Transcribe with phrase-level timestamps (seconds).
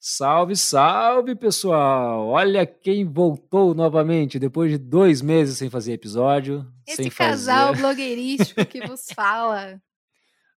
[0.00, 2.28] Salve, salve, pessoal!
[2.28, 6.64] Olha quem voltou novamente depois de dois meses sem fazer episódio.
[6.86, 7.80] Esse sem casal fazer.
[7.80, 9.82] blogueirístico que vos fala.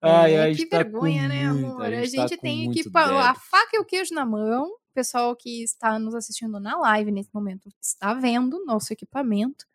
[0.03, 1.83] Ai, É, ai, que tá vergonha, né, muita, amor?
[1.83, 4.27] a A gente tá gente com tem muito aqui a faca e o queijo na
[4.27, 4.65] mão.
[4.67, 9.67] O pessoal que está nos assistindo na live nesse momento está vendo nosso equipamento.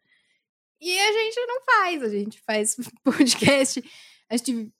[0.81, 3.81] E a gente não faz, a gente faz podcast,
[4.29, 4.73] a gente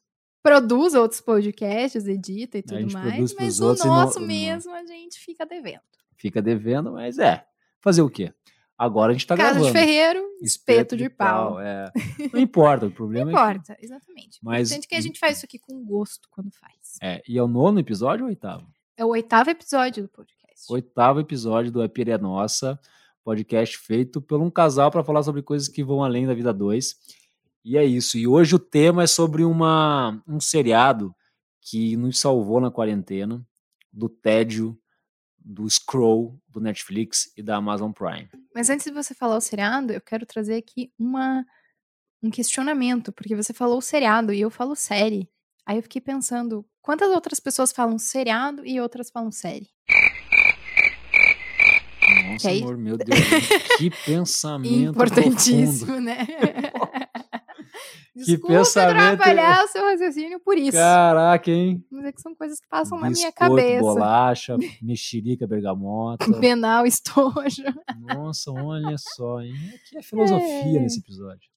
[0.43, 5.17] produz outros podcasts, edita e tudo mais, mas o não- nosso não- mesmo a gente
[5.19, 5.81] fica devendo.
[6.17, 7.45] Fica devendo, mas é.
[7.81, 8.31] Fazer o quê?
[8.77, 9.71] Agora a gente tá Casa gravando.
[9.73, 11.59] de ferreiro, espeto, de, pau.
[11.59, 11.91] é.
[12.33, 13.39] Não importa, o Não problema é que...
[13.39, 14.39] importa, exatamente.
[14.41, 16.97] O Mas- importante é que a gente faz isso aqui com gosto quando faz.
[17.01, 18.67] É, e é o nono episódio ou oitavo?
[18.97, 20.65] É o oitavo episódio do podcast.
[20.69, 22.79] Oitavo episódio do A Pira é Nossa,
[23.23, 26.95] podcast feito por um casal para falar sobre coisas que vão além da vida dois.
[27.63, 28.17] E é isso.
[28.17, 31.15] E hoje o tema é sobre uma, um seriado
[31.61, 33.45] que nos salvou na quarentena,
[33.91, 34.77] do tédio,
[35.37, 38.29] do scroll do Netflix e da Amazon Prime.
[38.53, 41.45] Mas antes de você falar o seriado, eu quero trazer aqui uma,
[42.21, 45.29] um questionamento, porque você falou seriado e eu falo série.
[45.65, 49.69] Aí eu fiquei pensando, quantas outras pessoas falam seriado e outras falam série?
[52.27, 52.61] Nossa, aí?
[52.61, 53.19] amor, meu Deus,
[53.77, 56.01] que pensamento Importantíssimo, profundo.
[56.01, 56.27] né?
[58.13, 60.77] Que Desculpa pensamento- atrapalhar o seu raciocínio por isso.
[60.77, 61.83] Caraca, hein?
[61.91, 63.81] Mas é que são coisas que passam na minha Biscoito, cabeça.
[63.81, 66.25] bolacha, mexerica, bergamota.
[66.39, 67.63] Penal, estojo.
[67.99, 69.53] Nossa, olha só, hein?
[69.73, 70.81] Aqui é filosofia É.
[70.81, 71.51] nesse episódio.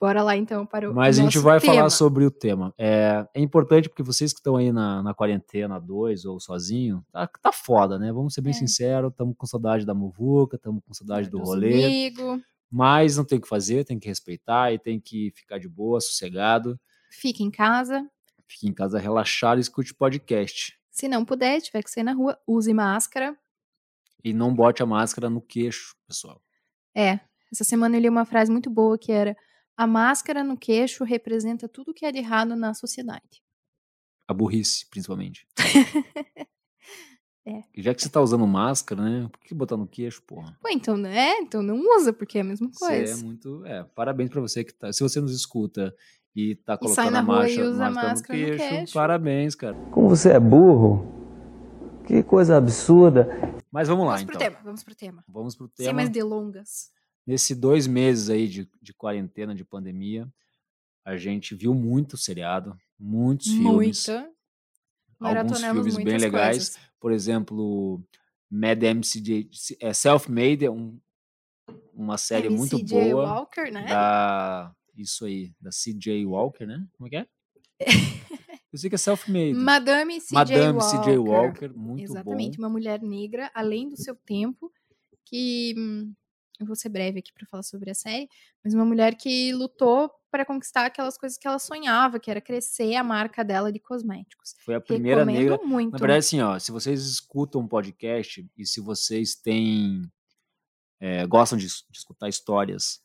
[0.00, 1.74] Bora lá então para o Mas a gente vai tema.
[1.74, 2.74] falar sobre o tema.
[2.76, 7.28] É, é importante porque vocês que estão aí na, na quarentena, dois ou sozinho, tá,
[7.40, 8.12] tá foda, né?
[8.12, 8.54] Vamos ser bem É.
[8.54, 12.40] sinceros, estamos com saudade da muvuca, estamos com saudade do Dos rolê, amigos.
[12.70, 16.00] Mas não tem o que fazer, tem que respeitar e tem que ficar de boa,
[16.00, 16.78] sossegado.
[17.10, 18.08] Fica em casa.
[18.46, 20.78] Fique em casa relaxado e escute podcast.
[20.90, 23.36] Se não puder, tiver que sair na rua, use máscara.
[24.24, 26.42] E não bote a máscara no queixo, pessoal.
[26.94, 27.20] É,
[27.52, 29.36] essa semana eu li uma frase muito boa que era:
[29.76, 33.42] a máscara no queixo representa tudo que é de errado na sociedade.
[34.26, 35.46] A burrice, principalmente.
[37.46, 37.62] É.
[37.74, 39.28] E Já que você tá usando máscara, né?
[39.30, 40.58] Por que botar no queixo, porra?
[40.60, 41.32] Pô, então, né?
[41.38, 43.24] Então não usa, porque é a mesma Você é coisa.
[43.24, 43.64] muito.
[43.64, 44.92] É, parabéns pra você que tá.
[44.92, 45.94] Se você nos escuta
[46.34, 48.56] e tá E sai colocando na a rua e marcha, usa máscara, máscara no no
[48.56, 48.92] queixo, queixo.
[48.92, 49.74] parabéns, cara.
[49.92, 51.14] Como você é burro?
[52.06, 53.28] Que coisa absurda.
[53.70, 54.48] Mas vamos lá, vamos pro então.
[54.50, 55.24] tema, vamos pro tema.
[55.28, 55.96] Vamos pro Sem tema.
[55.96, 56.90] mais delongas.
[57.26, 60.28] Nesses dois meses aí de, de quarentena, de pandemia,
[61.04, 64.06] a gente viu muito seriado, muitos filmes.
[64.06, 64.18] Muita.
[64.18, 64.30] Alguns
[65.20, 66.56] Maratonamos filmes bem legais.
[66.58, 66.85] coisas.
[67.00, 68.02] Por exemplo,
[68.50, 69.48] Mad MCJ,
[69.80, 70.98] é, Self-Made é um,
[71.92, 73.34] uma série muito MC boa.
[73.34, 73.86] Walker, né?
[73.86, 76.86] da isso aí, da CJ Walker, né?
[76.92, 77.26] Como é que é?
[78.72, 79.54] Eu sei que é self-made.
[79.54, 80.34] Madame C.J.
[80.34, 80.98] Madame Walker.
[80.98, 82.64] CJ Walker, muito Exatamente, bom.
[82.64, 84.70] uma mulher negra, além do seu tempo,
[85.24, 86.12] que hum,
[86.60, 88.28] eu vou ser breve aqui para falar sobre a série,
[88.64, 92.94] mas uma mulher que lutou para conquistar aquelas coisas que ela sonhava, que era crescer
[92.94, 94.54] a marca dela de cosméticos.
[94.64, 95.58] Foi a primeira Recomendo negra.
[95.66, 95.92] muito.
[95.92, 100.02] Na verdade, assim, ó, se vocês escutam um podcast e se vocês têm
[101.00, 103.00] é, gostam de, de escutar histórias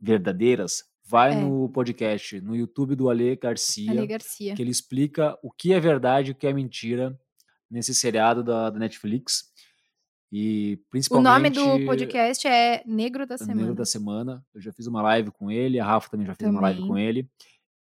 [0.00, 1.34] verdadeiras, vai É.
[1.40, 4.54] no podcast, no YouTube do Ale Garcia, Ale Garcia.
[4.54, 7.18] que ele explica o que é verdade e o que é mentira
[7.70, 9.50] nesse seriado da, da Netflix.
[10.32, 11.56] E O principalmente.
[11.58, 13.60] nome do podcast é Negro da O Semana.
[13.60, 14.44] Negro da Semana.
[14.54, 16.92] Eu já fiz uma live com ele, a Rafa também já fez uma live Também.
[16.92, 17.28] com ele.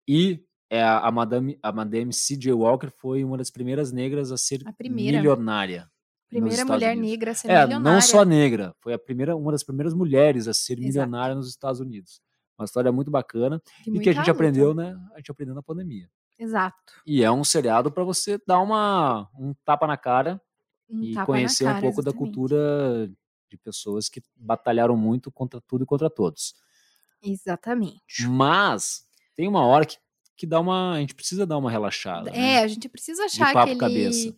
[0.07, 2.53] E é, a, Madame, a Madame C.J.
[2.53, 5.17] Walker foi uma das primeiras negras a ser A primeira.
[5.19, 5.89] milionária.
[6.29, 7.11] Primeira mulher Unidos.
[7.11, 7.95] negra a ser É, milionária.
[7.95, 10.87] não só negra, foi a primeira, uma das primeiras mulheres a ser Exato.
[10.89, 12.21] milionária nos Estados Unidos.
[12.59, 14.31] Uma história muito bacana de e que a gente luta.
[14.33, 14.97] aprendeu, né?
[15.15, 16.09] A gente aprendeu na pandemia.
[16.39, 16.93] Exato.
[17.07, 20.41] E é um seriado para você dar uma um tapa na cara
[20.89, 22.17] Um e conhecer um pouco da exatamente.
[22.17, 23.11] cultura
[23.51, 26.55] de pessoas que batalharam muito contra tudo e contra todos.
[27.23, 28.27] Exatamente.
[28.29, 29.97] Mas tem uma hora que,
[30.37, 30.95] que dá uma.
[30.95, 32.31] A gente precisa dar uma relaxada.
[32.31, 32.59] É, né?
[32.61, 34.37] a gente precisa achar papo aquele cabeça.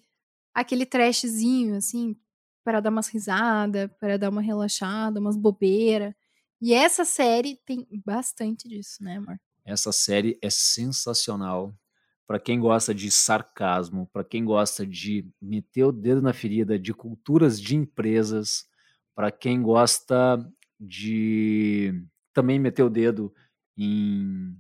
[0.55, 2.17] aquele trashzinho assim
[2.65, 6.13] para dar umas risadas, para dar uma relaxada, umas bobeiras.
[6.61, 9.39] E essa série tem bastante disso, né, amor?
[9.65, 11.75] Essa série é sensacional.
[12.27, 16.93] Para quem gosta de sarcasmo, para quem gosta de meter o dedo na ferida de
[16.93, 18.65] culturas de empresas,
[19.15, 20.39] para quem gosta
[20.79, 21.95] de
[22.35, 23.33] também meter o dedo
[23.79, 24.57] em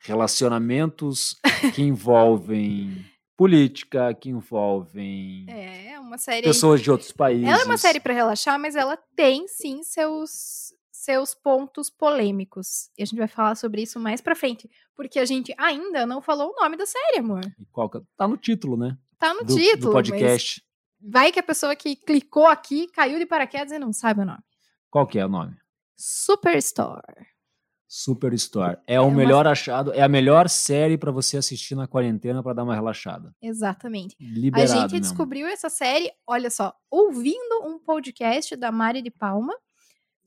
[0.00, 1.36] relacionamentos
[1.74, 3.04] que envolvem
[3.36, 6.42] política, que envolvem É, é uma série.
[6.42, 7.46] pessoas de outros países.
[7.46, 10.72] Ela é uma série para relaxar, mas ela tem sim seus
[11.08, 12.90] seus pontos polêmicos.
[12.98, 16.20] E a gente vai falar sobre isso mais pra frente, porque a gente ainda não
[16.20, 17.40] falou o nome da série, amor.
[17.58, 18.98] E qual que- Tá no título, né?
[19.18, 20.62] Tá no do, título, do podcast.
[21.00, 24.42] vai que a pessoa que clicou aqui caiu de paraquedas e não sabe o nome.
[24.90, 25.56] Qual que é o nome?
[25.96, 27.26] Superstore.
[27.88, 28.76] Superstore.
[28.86, 32.52] É o uma- melhor achado, é a melhor série pra você assistir na quarentena pra
[32.52, 33.34] dar uma relaxada.
[33.40, 34.14] Exatamente.
[34.20, 35.00] Liberado a gente mesmo.
[35.00, 39.54] descobriu essa série, olha só, ouvindo um podcast da Mari de Palma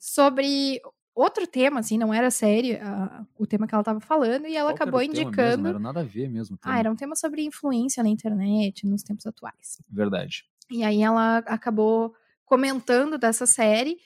[0.01, 0.81] sobre
[1.13, 4.71] outro tema, assim, não era série, ah, o tema que ela estava falando, e ela
[4.71, 5.61] Qual acabou indicando.
[5.61, 6.57] Não era nada a ver mesmo.
[6.63, 9.77] Ah, era um tema sobre influência na internet nos tempos atuais.
[9.87, 10.45] Verdade.
[10.71, 12.15] E aí ela acabou
[12.45, 13.97] comentando dessa série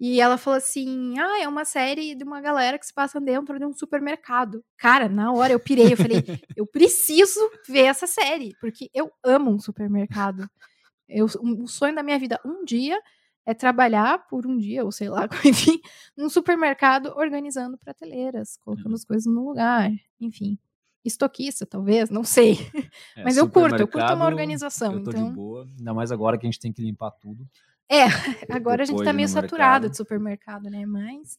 [0.00, 3.58] e ela falou assim: "Ah, é uma série de uma galera que se passa dentro
[3.58, 4.64] de um supermercado".
[4.78, 6.24] Cara, na hora eu pirei, eu falei:
[6.56, 10.48] "Eu preciso ver essa série, porque eu amo um supermercado.
[11.08, 12.98] Eu, um, o sonho da minha vida um dia
[13.44, 15.80] é trabalhar por um dia, ou sei lá, enfim,
[16.16, 19.90] num supermercado organizando prateleiras, colocando as coisas no lugar,
[20.20, 20.58] enfim.
[21.04, 22.58] Estoquista, talvez, não sei.
[23.16, 24.94] É, Mas eu curto, eu curto uma organização.
[24.94, 25.28] Eu tô então...
[25.28, 25.68] de boa.
[25.76, 27.46] Ainda mais agora que a gente tem que limpar tudo.
[28.48, 29.90] Agora a gente tá meio saturado mercado.
[29.90, 30.86] de supermercado, né?
[30.86, 31.38] Mas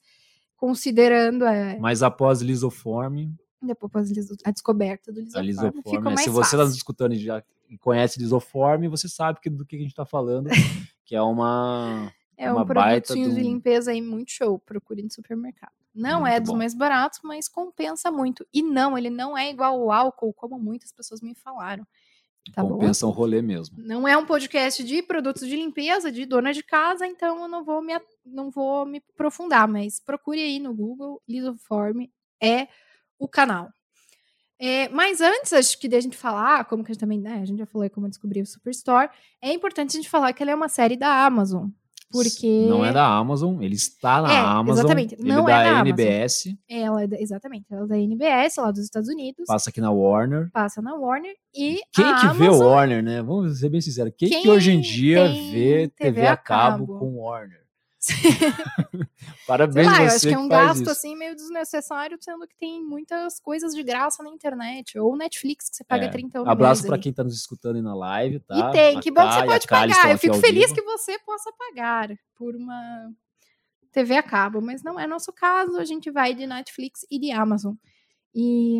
[0.56, 3.34] considerando é, Mas após lisoforme,
[3.68, 4.14] depois a
[4.46, 5.84] a descoberta do a lisoforme, lisoforme.
[5.84, 7.44] fica é, mais se você está nos escutando e já
[7.82, 10.48] conhece lisoforme, você sabe que- do que a gente está falando,
[11.06, 15.12] que é uma É uma um produtinho de de é aí muito show, procure no
[15.12, 15.72] supermercado.
[15.96, 16.58] Não é Muito dos bom.
[16.58, 18.46] mais baratos, mas compensa muito.
[18.52, 21.86] E não, ele não é igual ao álcool, como muitas pessoas me falaram.
[22.54, 22.70] Tá bom?
[22.72, 23.78] compensa um rolê mesmo.
[23.78, 27.64] Não é um podcast de produtos de limpeza, de dona de casa, então eu não
[27.64, 32.08] vou me, a- não vou me aprofundar, mas procure aí no Google, Lisoform
[32.42, 32.68] é
[33.24, 33.70] o canal.
[34.60, 37.46] É, mas antes, acho que da gente falar, como que a gente também, né, a
[37.46, 39.10] gente já falou aí como descobrir o Superstore,
[39.42, 41.68] é importante a gente falar que ela é uma série da Amazon,
[42.12, 44.86] porque Não é da Amazon, ele está na É, Amazon.
[44.86, 48.58] exatamente, não é é da da NBS, ela é da- exatamente, ela é da NBS,
[48.62, 50.50] lá dos Estados Unidos, passa aqui na Warner.
[50.54, 53.22] passa na Warner e Quem a que vê Amazon, Warner, né?
[53.22, 54.14] Vamos ser bem sinceros.
[54.16, 57.00] Quem, que Quem hoje em dia vê TV, a cabo, cabo?
[57.00, 57.63] com Warner?
[58.04, 59.08] Sei
[59.48, 60.92] Parabéns lá, eu acho que é um gasto isso.
[60.92, 64.98] assim meio desnecessário, sendo que tem muitas coisas de graça na internet.
[65.00, 66.10] Ou Netflix, que você paga É.
[66.10, 68.56] 30 no Abraço para quem está nos escutando aí na live, tá?
[68.58, 70.12] E tem, A que bom que você pode pagar.
[70.12, 70.76] Eu fico feliz vivo.
[70.76, 73.10] que você possa pagar por uma
[73.92, 75.78] TV a cabo, mas não é nosso caso.
[75.78, 77.74] A gente vai de Netflix e de Amazon.
[78.36, 78.80] E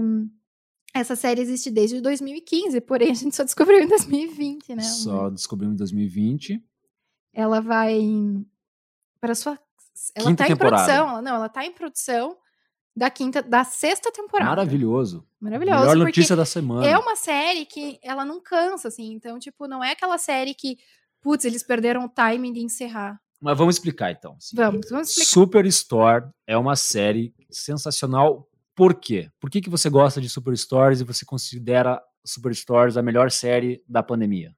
[0.94, 4.84] essa série existe desde 2015, porém a gente só descobriu em 2020, né?
[4.84, 6.62] Só descobrimos em 2020.
[7.34, 8.00] Ela vai
[9.24, 9.58] para sua.
[10.14, 10.84] Ela Quinta tá em temporada.
[10.84, 11.10] produção.
[11.10, 12.38] ela- Não, ela tá em produção
[12.94, 14.50] da quinta, da sexta temporada.
[14.50, 15.26] Maravilhoso.
[15.40, 15.80] Maravilhoso.
[15.80, 16.86] Melhor notícia da semana.
[16.86, 19.14] é uma série que ela não cansa, assim.
[19.14, 20.78] Então, tipo, não é aquela série que,
[21.22, 23.18] putz, eles perderam o timing de encerrar.
[23.40, 24.36] Mas vamos explicar então.
[24.38, 24.56] assim.
[24.58, 25.30] Vamos, vamos explicar.
[25.32, 28.46] Superstore é uma série sensacional.
[28.76, 29.30] Por quê?
[29.40, 34.04] Por que, que você gosta de Superstores e você considera Superstores a melhor série da
[34.04, 34.54] pandemia?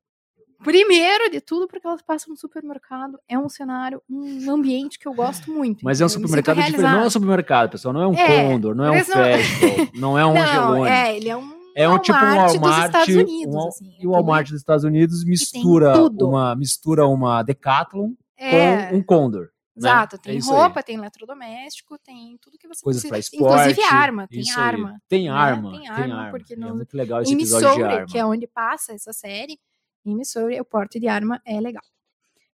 [0.64, 3.20] Primeiro de tudo, porque elas passam no supermercado.
[3.28, 5.84] É um cenário, um ambiente que eu gosto muito.
[5.84, 6.82] Mas é um supermercado diferente.
[6.82, 7.94] Não é um supermercado, pessoal.
[7.94, 10.90] Não é um É, Condor, não é um não- Festival, não é um Não, Angelone.
[10.90, 13.96] é, ele é um É um tipo um Walmart dos Walmart, Estados Unidos, um assim.
[14.00, 19.42] E o Walmart dos Estados Unidos mistura uma mistura uma Decathlon É, com um Condor.
[19.44, 19.48] né?
[19.78, 20.42] Exato, É tem aí.
[20.42, 23.36] roupa, tem eletrodoméstico, tem tudo que você Coisas pra precisa.
[23.36, 23.62] esporte.
[23.72, 24.50] Inclusive arma, tem aí.
[24.58, 25.02] arma.
[25.10, 25.30] Tem né?
[25.32, 25.72] arma.
[25.72, 26.32] Tem Tem arma, arma.
[26.32, 28.08] porque É no- muito legal esse Em episódio de Missouri, arma.
[28.08, 29.60] que é onde passa essa série,
[30.06, 31.84] em Missouri, o porte de arma é legal.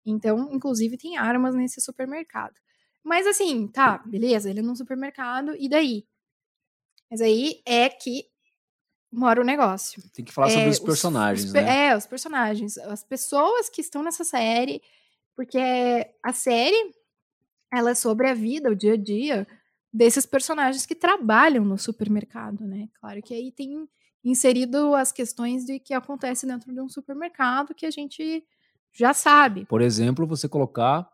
[0.05, 2.55] Então, inclusive, tem armas nesse supermercado.
[3.03, 6.07] Mas assim, tá, beleza, ele é num supermercado, e daí?
[7.11, 8.25] Mas aí é que
[9.13, 10.03] mora o negócio.
[10.13, 11.89] Tem que falar sobre É, os personagens, os né?
[11.89, 12.77] É, os personagens.
[12.79, 14.83] As pessoas que estão nessa série,
[15.35, 15.59] porque
[16.23, 16.95] a série,
[17.73, 19.47] ela é sobre a vida, o dia a dia
[19.93, 22.89] desses personagens que trabalham no supermercado, né?
[23.01, 23.89] Claro que aí tem
[24.31, 28.45] inserido as questões de que acontece dentro de um supermercado que a gente
[28.93, 29.65] já sabe.
[29.67, 31.09] Por exemplo, você colocar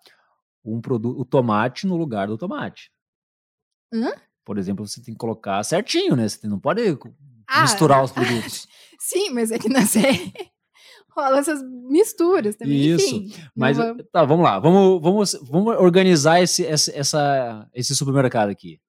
[0.64, 2.90] um produto, o tomate no lugar do tomate.
[3.92, 4.12] Hã?
[4.44, 6.28] Por exemplo, você tem que colocar certinho, né?
[6.28, 6.80] Você não pode
[7.46, 8.66] Ah, misturar os produtos.
[8.98, 10.32] Sim, mas é que na série
[11.10, 12.74] rola essas misturas também.
[12.80, 14.58] Isso, Enfim, Mas vamos- tá, vamos lá.
[14.58, 18.80] Vamos, vamos, vamos organizar esse, essa, esse supermercado aqui.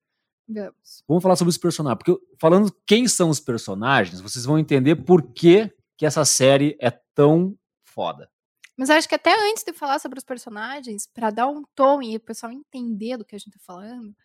[0.48, 1.04] Vamos.
[1.08, 2.00] Vamos falar sobre os personagens.
[2.04, 6.92] Porque falando quem são os personagens, vocês vão entender por que, que essa série é
[7.14, 8.30] tão foda.
[8.78, 12.16] Mas acho que até antes de falar sobre os personagens, para dar um tom e
[12.16, 14.16] o pessoal entender do que a gente tá falando,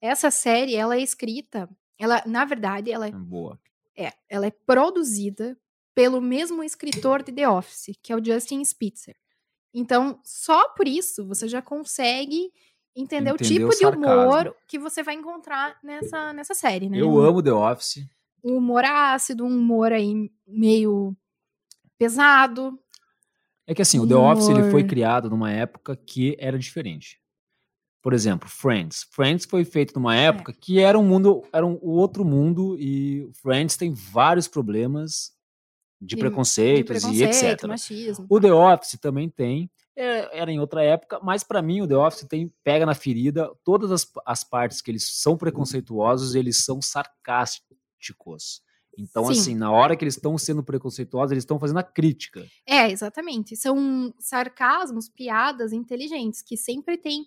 [0.00, 3.58] essa série, ela é escrita, ela, na verdade, ela é, Boa.
[3.96, 5.56] é, ela é produzida
[5.94, 9.16] pelo mesmo escritor de The Office, que é o Justin Spitzer.
[9.72, 12.52] Então, só por isso você já consegue
[12.94, 16.98] entender, o tipo o de humor que você vai encontrar nessa, nessa série, né?
[17.00, 18.06] Eu amo The Office.
[18.44, 21.16] um humor ácido, um humor aí meio
[21.98, 22.78] pesado.
[23.66, 27.20] É que assim, o The Office ele foi criado numa época que era diferente.
[28.02, 29.06] Por exemplo, Friends.
[29.12, 33.30] Friends foi feito numa época que era um mundo, era um, o outro mundo e
[33.40, 35.32] Friends tem vários problemas
[36.00, 37.62] de, De- preconceitos de e etc.
[37.68, 38.26] machismo.
[38.28, 39.70] O The Office também tem.
[39.96, 43.50] É, Era em outra época, mas pra mim o The Office tem pega na ferida
[43.64, 48.62] todas as, as partes que eles são preconceituosos, eles são sarcásticos.
[48.98, 49.32] Então, Sim.
[49.32, 52.44] assim, na hora que eles estão sendo preconceituosos, eles estão fazendo a crítica.
[52.66, 53.56] É, exatamente.
[53.56, 57.24] São sarcasmos, piadas inteligentes, que sempre tem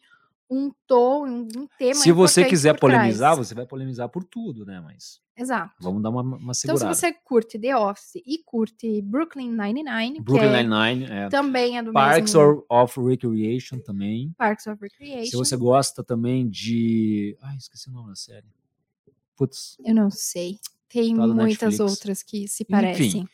[0.49, 3.01] um tom, um, um tema Se você quiser por trás.
[3.03, 4.79] polemizar, você vai polemizar por tudo, né?
[4.79, 5.73] Mas Exato.
[5.79, 6.93] vamos dar uma, uma Então, se segurada.
[6.93, 11.29] você curte The Office e curte Brooklyn Nine-Nine, Brooklyn é- Nine-Nine, é.
[11.29, 14.33] também é do Parks mesmo of, of Recreation também.
[14.37, 15.31] Parks of Recreation.
[15.31, 17.35] Se você gosta também de...
[17.41, 18.45] Ai, esqueci o nome da série.
[19.35, 20.59] Putz, Eu não sei.
[20.87, 23.27] Tem Tá muitas outras que se parecem.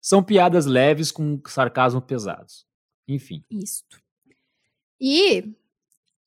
[0.00, 2.64] são piadas leves com sarcasmo pesados.
[3.08, 3.42] Enfim.
[3.50, 3.98] Isto.
[5.00, 5.56] E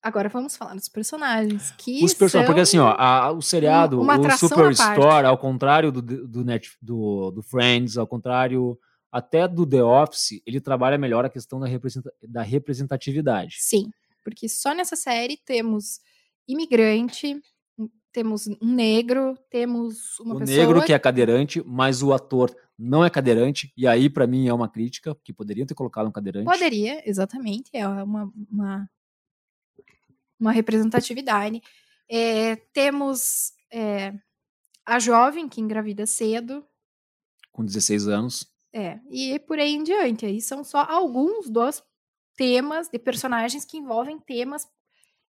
[0.03, 1.71] agora vamos falar dos personagens.
[1.77, 5.37] Que Os personagens, porque assim, ó, a- o seriado, uma o atração à Superstore, ao
[5.37, 8.77] contrário do, do, Net, do, do Friends, ao contrário
[9.11, 13.55] até do The Office, ele trabalha melhor a questão da, representa, da representatividade.
[13.59, 13.89] Sim,
[14.23, 15.99] porque só nessa série temos
[16.47, 17.39] imigrante,
[17.77, 20.57] um- temos um negro, temos uma o pessoa.
[20.57, 24.53] negro que é cadeirante, mas o ator não é cadeirante, e aí pra mim é
[24.53, 26.45] uma crítica, que poderiam ter colocado um cadeirante.
[26.45, 28.89] Poderia, exatamente, é uma, uma,
[30.39, 31.61] uma representatividade.
[32.09, 34.13] É, temos é,
[34.85, 36.65] a jovem que engravida cedo,
[37.51, 38.45] Com 16 anos.
[38.73, 40.25] é, e por aí em diante.
[40.25, 41.81] Aí são só alguns dos
[42.35, 44.67] temas de personagens que envolvem temas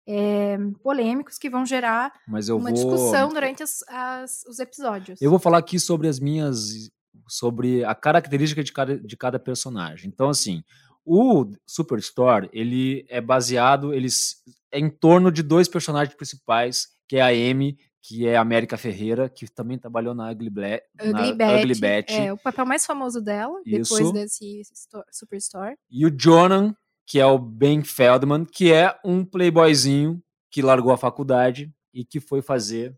[0.06, 2.72] é, polêmicos que vão gerar uma vou.
[2.72, 5.20] discussão durante as- as- os episódios.
[5.22, 6.90] Eu vou falar aqui sobre as minhas.
[7.28, 10.08] sobre a característica de cada, de cada personagem.
[10.12, 10.64] Então, assim,
[11.04, 13.92] o Superstore, ele é baseado.
[13.92, 14.36] Ele s-
[14.70, 18.76] é em torno de dois personagens principais, que é a Amy, que é a América
[18.76, 22.14] Ferreira, que também trabalhou na Ugly, Bla na Ugly Betty, Ugly Betty.
[22.14, 24.12] é o papel mais famoso dela, depois Isso.
[24.12, 25.76] desse sto- Superstore.
[25.90, 26.74] E o Jonan,
[27.06, 32.18] que é o Ben Feldman, que é um playboyzinho que largou a faculdade e que
[32.20, 32.94] foi fazer,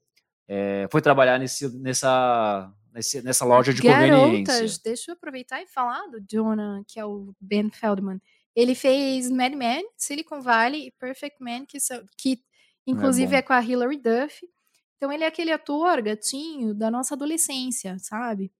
[0.48, 4.44] é, foi trabalhar nesse, nessa, nesse- nessa loja de conveniência.
[4.54, 8.20] Garotas, deixa eu aproveitar e falar do Jonah, que é o Ben Feldman.
[8.54, 12.40] Ele fez Mad Men, Silicon Valley e Perfect Man, que, são, que
[12.86, 13.36] inclusive bom.
[13.36, 14.48] é, com a Hilary Duff.
[14.96, 18.52] Então ele é aquele ator gatinho da nossa adolescência, sabe?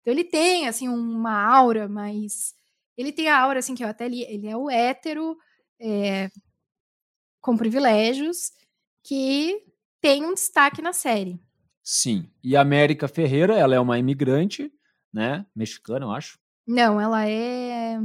[0.00, 2.54] Então ele tem, assim, uma aura, mas...
[2.96, 5.36] Ele tem a aura, assim, que eu até li, ele é o hétero
[5.80, 6.30] é,
[7.40, 8.52] com privilégios
[9.02, 9.58] que
[10.00, 11.40] tem um destaque na série.
[11.92, 12.30] Sim.
[12.40, 14.72] E a América Ferreira, ela é uma imigrante,
[15.12, 15.44] né?
[15.56, 16.38] Mexicana, eu acho.
[16.64, 17.98] Não, ela é.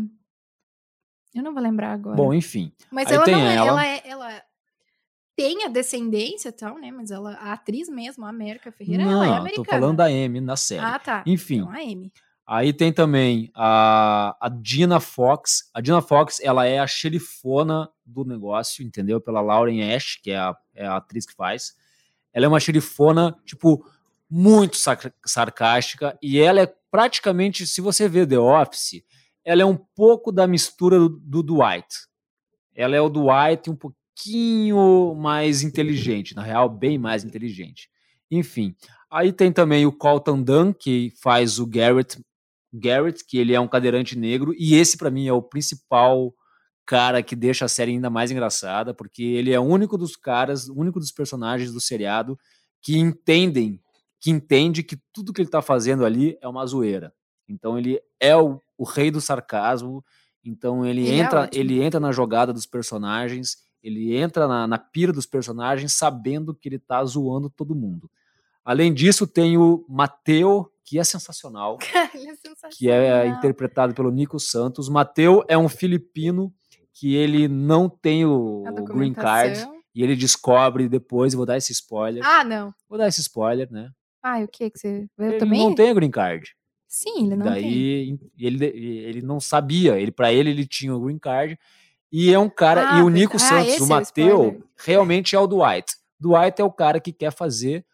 [1.35, 2.15] Eu não vou lembrar agora.
[2.15, 2.73] Bom, enfim.
[2.91, 3.55] mas aí ela tem não é.
[3.55, 3.67] ela.
[3.67, 4.43] Ela, é, ela
[5.35, 6.89] tem a descendência e tal, né?
[6.89, 9.65] Mas ela, a atriz mesmo, a América Ferreira, ela é Não, americana.
[9.65, 10.83] tô falando da Amy na série.
[10.83, 11.23] Ah, tá.
[11.27, 12.11] Enfim, Então, a Amy.
[12.47, 15.69] Aí tem também a, a Dina Fox.
[15.75, 19.21] A Dina Fox, ela é a xerifona do negócio, entendeu?
[19.21, 21.75] Pela Lauren Ash, que é a, é a atriz que faz.
[22.35, 23.85] Ela é uma xerifona, tipo,
[24.29, 24.75] muito
[25.25, 26.17] sarcástica.
[26.21, 29.01] E ela é praticamente, se você vê The Office,
[29.45, 31.87] ela é um pouco da mistura do, do Dwight.
[32.75, 37.89] Ela é o Dwight um pouquinho mais inteligente, na real, bem mais inteligente.
[38.29, 38.75] Enfim,
[39.09, 42.19] aí tem também o Colton Dunn, que faz o Garrett,
[42.73, 46.33] Garrett, que ele é um cadeirante negro, e esse para mim é o principal
[46.85, 50.67] cara que deixa a série ainda mais engraçada, porque ele é o único dos caras,
[50.69, 52.37] o único dos personagens do seriado
[52.81, 53.81] que entendem,
[54.19, 57.13] que entende que tudo que ele tá fazendo ali é uma zoeira.
[57.47, 60.03] Então ele é o, o rei do sarcasmo,
[60.43, 61.61] então ele, Ele é entra, ótimo.
[61.63, 66.69] ele entra na jogada dos personagens, ele entra na, na pira dos personagens sabendo que
[66.69, 68.09] ele tá zoando todo mundo.
[68.63, 71.77] Além disso, tem o Mateu, que é sensacional,
[72.13, 72.71] Ele é sensacional.
[72.77, 74.89] que é interpretado pelo Nico Santos.
[74.89, 76.53] Mateu é um filipino
[76.95, 81.73] que ele não tem o, o green card e ele descobre depois, vou dar esse
[81.73, 82.25] spoiler.
[82.25, 82.73] Ah, não.
[82.87, 83.91] Vou dar esse spoiler, né?
[84.23, 85.05] Ah, o que que você...
[85.17, 85.59] Eu ele também?
[85.59, 86.55] não tem o green card.
[86.87, 87.53] Sim, ele não tem.
[87.53, 91.59] Daí ele, ele não sabia, ele para ele ele tinha o green card
[92.11, 94.63] e é um cara Ah, e o Nico ah, Santos, é o o Mateu, spoiler.
[94.77, 95.93] realmente é o Dwight.
[96.17, 97.85] Dwight é o cara que quer fazer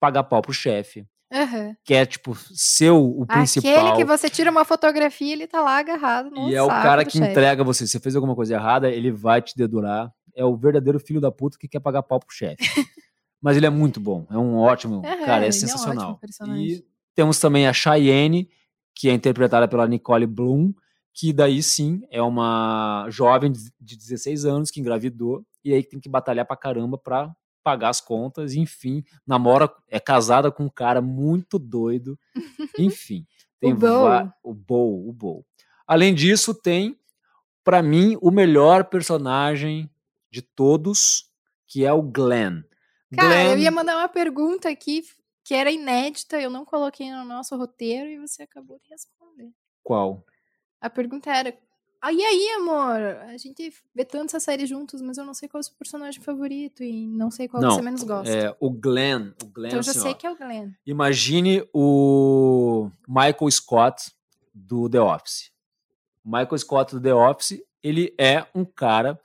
[0.00, 1.76] pagar pau pro chefe, Aham.
[1.84, 3.70] quer tipo ser o, principal.
[3.72, 7.04] Aquele que você tira uma fotografia e ele tá lá agarrado E é o cara
[7.04, 7.30] que chefe.
[7.30, 7.86] entrega você.
[7.86, 10.12] Se você fez alguma coisa errada, ele vai te dedurar.
[10.34, 12.56] É o verdadeiro filho da puta que quer pagar pau pro chefe.
[13.40, 14.26] Mas ele é muito bom.
[14.30, 15.02] É um ótimo.
[15.04, 16.04] Aham, cara, é é um sensacional.
[16.04, 16.66] ótimo personagem.
[16.66, 16.84] e
[17.14, 18.48] temos também a Cheyenne,
[18.94, 20.72] que é interpretada pela Nicole Bloom,
[21.14, 26.08] que daí sim é uma jovem de 16 anos que engravidou e aí tem que
[26.08, 27.30] batalhar pra caramba pra
[27.62, 32.18] pagar as contas, enfim, namora, é casada com um cara muito doido,
[32.78, 33.26] enfim.
[33.60, 34.32] Tem o Bo.
[34.42, 35.46] O Bo, o Bo.
[35.86, 36.98] Além disso, tem,
[37.62, 39.90] para mim, o melhor personagem
[40.30, 41.26] de todos,
[41.66, 42.62] que é o Glenn.
[43.14, 45.02] Cara, Glenn, eu ia mandar uma pergunta aqui
[45.44, 49.50] que era inédita, eu não coloquei no nosso roteiro e você acabou de responder.
[49.82, 50.24] Qual?
[50.80, 51.52] A pergunta era:
[52.02, 52.96] ah, e aí, amor?
[53.28, 55.74] A gente vê tanto essa série juntos, mas eu não sei qual é o seu
[55.78, 58.32] personagem favorito e não sei qual Não, você menos gosta.
[58.32, 59.32] É, o Glenn.
[59.42, 60.70] O Glenn então eu já assim, sei ó, que é o Glenn.
[60.86, 64.10] Imagine o Michael Scott
[64.54, 65.50] do The Office.
[66.24, 69.20] O Michael Scott do The Office, ele é um cara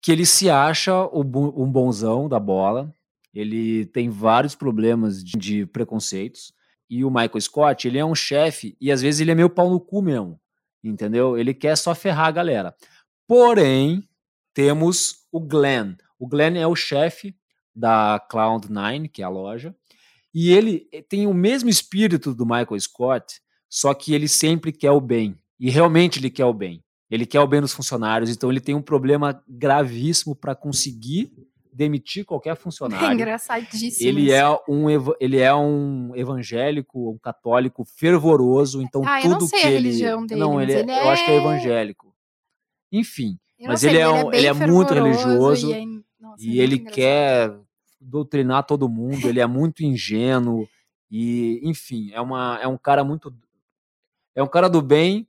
[0.00, 2.94] que ele se acha um bonzão da bola.
[3.34, 6.52] Ele tem vários problemas de, de preconceitos.
[6.88, 9.68] E o Michael Scott, ele é um chefe e às vezes ele é meio pau
[9.68, 10.40] no cu mesmo.
[10.84, 11.38] Entendeu?
[11.38, 12.74] Ele quer só ferrar a galera.
[13.26, 14.06] Porém,
[14.52, 15.94] temos o Glenn.
[16.18, 17.34] O Glenn é o chefe
[17.74, 19.74] da Cloud9, que é a loja.
[20.32, 24.90] E ele eh, tem o mesmo espírito do Michael Scott, só que ele sempre quer
[24.90, 25.38] o bem.
[25.58, 26.84] E realmente ele quer o bem.
[27.10, 31.32] Ele quer o bem dos funcionários, então ele tem um problema gravíssimo para conseguir
[31.74, 33.12] demitir qualquer É funcionário.
[33.14, 34.08] engraçadíssimo.
[34.08, 34.34] Ele isso.
[34.34, 34.88] é, um,
[35.20, 39.70] ele é um evangélico, um católico fervoroso, então Ah, eu não tudo sei que a
[39.70, 39.88] ele.
[39.88, 42.14] religião dele, não, mas ele, é- ele eu acho que é é- evangélico.
[42.92, 45.84] Enfim, mas sei, ele é um- bem ele é muito religioso e é-
[46.20, 46.94] nossa, é e muito ele engraçado.
[46.94, 47.58] quer
[48.00, 50.68] doutrinar todo mundo, ele é muito ingênuo
[51.10, 53.34] e, enfim, é, uma, é um cara muito
[54.36, 55.26] é um cara do bem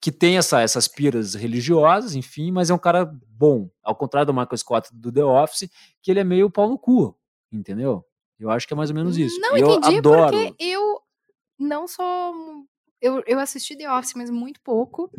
[0.00, 4.32] que tem essa, essas piras religiosas, enfim, mas é um cara bom, ao contrário do
[4.32, 5.70] Michael Scott do The Office,
[6.02, 7.14] que ele é meio pau no cu,
[7.52, 8.04] entendeu?
[8.38, 9.38] Eu acho que é mais ou menos isso.
[9.38, 10.36] Não eu entendi adoro.
[10.36, 11.02] porque eu
[11.58, 12.64] não sou.
[13.00, 15.10] Eu, eu assisti The Office, mas muito pouco.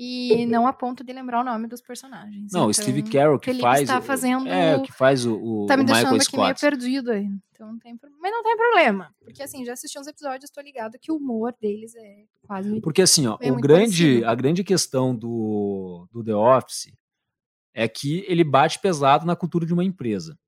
[0.00, 2.52] E não a ponto de lembrar o nome dos personagens.
[2.52, 4.46] Não, o Então, Steve Carell que Felipe faz está fazendo.
[4.48, 6.60] é o que faz o, o, Tá me o deixando Michael aqui meio Scott.
[6.60, 7.28] perdido aí.
[7.52, 9.12] Então não tem, mas não tem problema.
[9.24, 12.80] Porque assim, já assisti uns episódios, tô ligado que o humor deles é quase.
[12.80, 14.28] Porque assim, ó, É o grande, parecido.
[14.28, 16.92] a grande questão do, do The Office
[17.74, 20.38] é que ele bate pesado na cultura de uma empresa.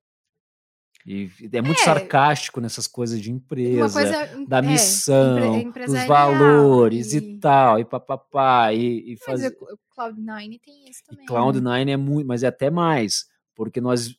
[1.06, 1.84] E é muito É.
[1.84, 7.78] sarcástico nessas coisas de empresa, coisa da é, missão, empre- dos valores e- e tal,
[7.78, 9.56] e papapá, e, e fazer.
[9.60, 11.24] o Cloud9 tem isso também.
[11.24, 11.34] E né?
[11.34, 14.14] Cloud9 é muito, mas é até mais, porque nós,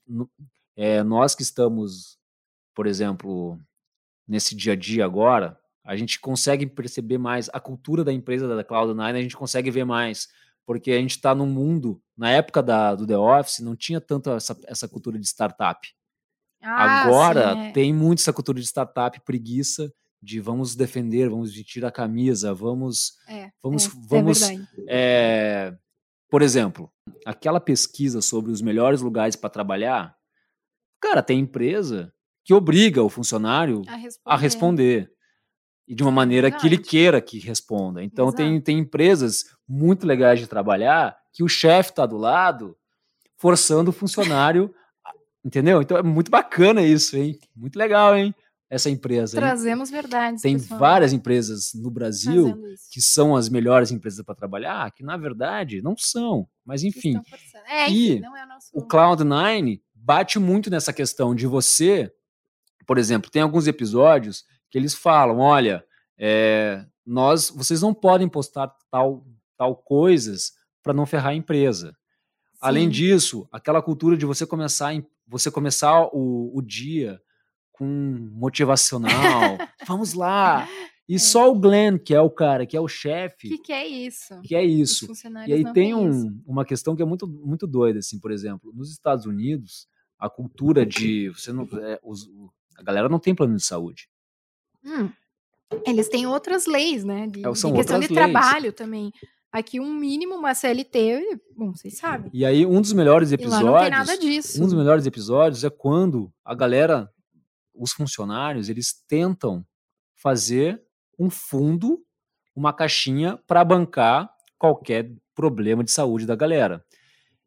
[0.76, 2.18] é, nós que estamos,
[2.76, 3.60] por exemplo,
[4.28, 8.64] nesse dia a dia agora, a gente consegue perceber mais a cultura da empresa da
[8.64, 10.28] Cloud9, a gente consegue ver mais,
[10.66, 14.30] porque a gente está num mundo, na época da, do The Office, não tinha tanto
[14.32, 15.88] essa, essa cultura de startup.
[16.62, 17.72] Ah, Agora sim, é.
[17.72, 23.14] tem muito essa cultura de startup, preguiça, de vamos defender, vamos vestir a camisa, vamos,
[23.28, 24.70] É, vamos, é, vamos é verdade.
[24.88, 25.74] é,
[26.30, 26.92] por exemplo,
[27.26, 30.16] aquela pesquisa sobre os melhores lugares para trabalhar,
[31.02, 32.14] cara, tem empresa
[32.46, 34.22] que obriga o funcionário A responder.
[34.26, 35.12] a responder.
[35.88, 38.04] E de uma maneira que ele queira que responda.
[38.04, 42.78] Então, tem, tem empresas muito legais de trabalhar que o chefe está do lado
[43.38, 44.74] forçando o funcionário.
[45.44, 45.82] Entendeu?
[45.82, 47.40] Então é muito bacana isso, hein?
[47.56, 48.34] Muito legal, hein?
[48.70, 49.36] Essa empresa.
[49.38, 49.42] hein?
[49.42, 50.42] Trazemos verdades.
[50.42, 52.58] Tem pessoal, várias empresas no Brasil
[52.92, 56.48] que são as melhores empresas para trabalhar, que na verdade não são.
[56.66, 57.20] Mas enfim.
[57.68, 58.30] É, E é
[58.74, 62.12] o o Cloud9 bate muito nessa questão de você,
[62.88, 65.84] por exemplo, tem alguns episódios que eles falam, olha,
[66.18, 69.26] é, nós, vocês não podem postar tal,
[69.58, 71.96] tal coisas para não ferrar a empresa.
[72.60, 72.90] Além Sim.
[72.92, 74.94] disso, aquela cultura de você começar,
[75.32, 77.20] você começar o, o dia
[77.72, 77.86] com
[78.34, 80.68] motivacional, vamos lá.
[81.10, 83.88] E só o Glenn, que é o cara, que é o chefe, que, que é
[83.88, 84.40] isso?
[84.44, 85.08] que é isso.
[85.48, 88.92] E aí tem um- uma questão que é muito, muito doida, assim, por exemplo, nos
[88.92, 89.88] Estados Unidos,
[90.20, 92.30] a cultura de você não, é, os-
[92.78, 94.08] a galera não tem plano de saúde.
[94.86, 95.10] Hum.
[95.86, 97.28] Eles têm outras leis, né?
[97.28, 98.32] De, É, de questão de leis.
[98.32, 99.12] trabalho também.
[99.52, 102.32] Aqui, um mínimo, uma CLT, bom, vocês sabem.
[102.34, 104.62] E aí um dos melhores E lá não tem nada episódios, disso.
[104.62, 107.12] um dos melhores episódios é quando a galera,
[107.74, 109.66] os funcionários, eles tentam
[110.16, 110.82] fazer
[111.20, 112.02] um fundo,
[112.56, 116.84] uma caixinha para bancar qualquer problema de saúde da galera.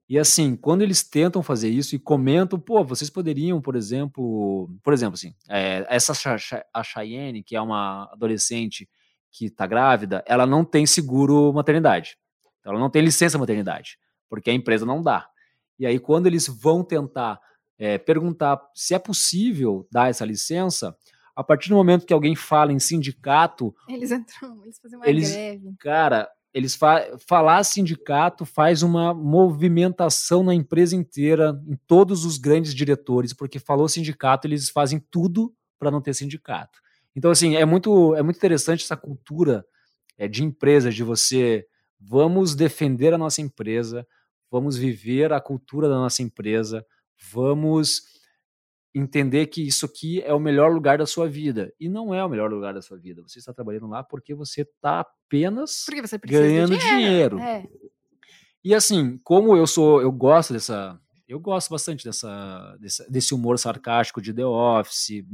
[0.07, 4.93] E assim, quando eles tentam fazer isso e comentam, pô, vocês poderiam, por exemplo, por
[4.93, 6.13] exemplo, assim, é, essa
[6.75, 8.87] a Cheyenne, que é uma adolescente
[9.37, 12.17] que está grávida, ela não tem seguro maternidade.
[12.61, 13.99] Então, ela não tem licença maternidade,
[14.31, 15.27] porque a empresa não dá.
[15.77, 17.41] E aí, quando eles vão tentar
[17.77, 20.97] é, perguntar se é possível dar essa licença,
[21.35, 25.33] a partir do momento que alguém fala em sindicato, Eles entram, eles fazem uma Eles-
[25.33, 25.75] greve.
[25.81, 32.73] cara, eles fa falar sindicato faz uma movimentação na empresa inteira, em todos os grandes
[32.73, 36.79] diretores, porque falou sindicato, eles fazem tudo para não ter sindicato.
[37.17, 39.65] Então, assim, é muito, é muito interessante essa cultura
[40.19, 41.67] é, de empresa, de você
[42.01, 44.07] vamos defender a nossa empresa,
[44.51, 46.85] vamos viver a cultura da nossa empresa,
[47.33, 48.03] vamos
[48.95, 51.73] entender que isso aqui é o melhor lugar da sua vida.
[51.81, 53.23] E não é o melhor lugar da sua vida.
[53.23, 57.37] Você está trabalhando lá porque você está apenas Porque você ganhando dinheiro.
[57.37, 57.39] dinheiro.
[57.41, 57.67] É.
[58.63, 63.59] E assim, como eu sou, eu gosto dessa, eu gosto bastante dessa, desse, desse humor
[63.59, 65.25] sarcástico de The Office.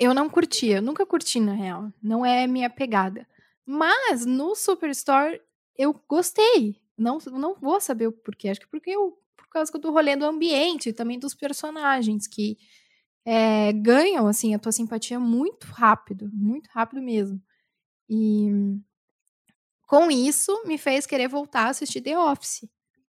[0.00, 1.92] Eu não curti, eu nunca curti, na real.
[2.02, 3.28] Não é minha pegada.
[3.66, 5.42] Mas no Superstore
[5.76, 6.80] eu gostei.
[6.96, 8.48] Não, não vou saber o porquê.
[8.48, 12.56] Acho que porque eu, por causa do rolê do ambiente e também dos personagens que
[13.26, 17.38] é, ganham assim a tua simpatia muito rápido, muito rápido mesmo.
[18.08, 18.48] E
[19.86, 22.66] com isso me fez querer voltar a assistir The Office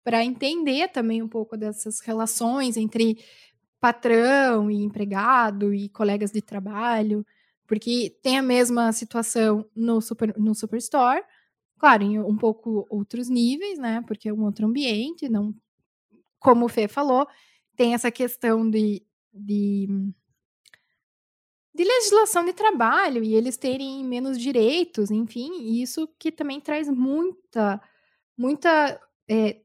[0.03, 3.23] para entender também um pouco dessas relações entre
[3.81, 7.25] patrão e empregado e colegas de trabalho,
[7.67, 11.23] porque tem a mesma situação no super no Superstore,
[11.79, 14.03] claro, em um pouco outros níveis, né?
[14.07, 15.55] Porque é um outro ambiente, não
[16.39, 17.27] como o Fê falou,
[17.75, 19.87] tem essa questão de de,
[21.73, 27.81] de legislação de trabalho e eles terem menos direitos, enfim, isso que também traz muita,
[28.37, 29.61] muita é,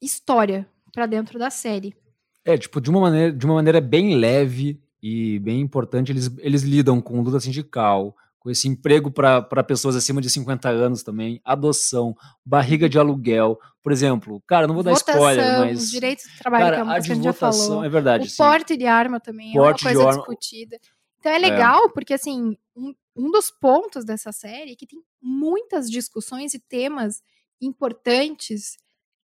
[0.00, 1.96] história para dentro da série.
[2.44, 6.62] É, tipo, de uma maneira, de uma maneira bem leve e bem importante, eles, eles
[6.62, 12.16] lidam com luta sindical, com esse emprego para pessoas acima de 50 anos também, adoção,
[12.44, 13.58] barriga de aluguel.
[13.80, 15.90] Por exemplo, cara, não vou dar votação, spoiler, mas.
[15.90, 17.84] direitos de trabalho, cara, que é uma a que a de gente já falou.
[17.84, 18.26] é verdade.
[18.26, 18.36] O sim.
[18.36, 20.78] porte de arma também Porte é uma coisa arma- discutida.
[21.20, 25.88] Então é legal, porque assim, um, um dos pontos dessa série é que tem muitas
[25.88, 27.22] discussões e temas
[27.60, 28.76] importantes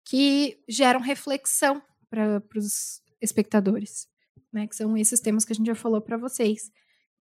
[0.06, 4.08] que geram reflexão para os espectadores,
[4.52, 4.68] né?
[4.68, 6.72] Que são esses temas que a gente já falou para vocês.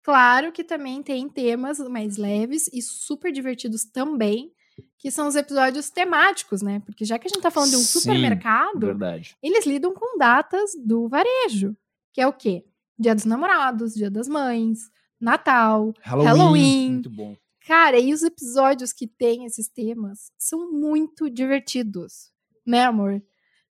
[0.02, 4.52] Claro que também tem temas mais leves e super divertidos também,
[4.96, 6.80] que são os episódios temáticos, né?
[6.80, 9.36] Porque já que a gente tá falando de um Sim, supermercado, Verdade.
[9.42, 11.76] eles lidam com datas do varejo,
[12.12, 12.64] que é o quê?
[12.98, 15.92] Dia dos namorados, Dia das Mães, Natal.
[16.00, 16.26] Halloween.
[16.26, 16.92] Halloween.
[16.92, 17.36] Muito bom.
[17.66, 22.32] Cara, e os episódios que tem esses temas são muito divertidos,
[22.66, 23.22] né, amor?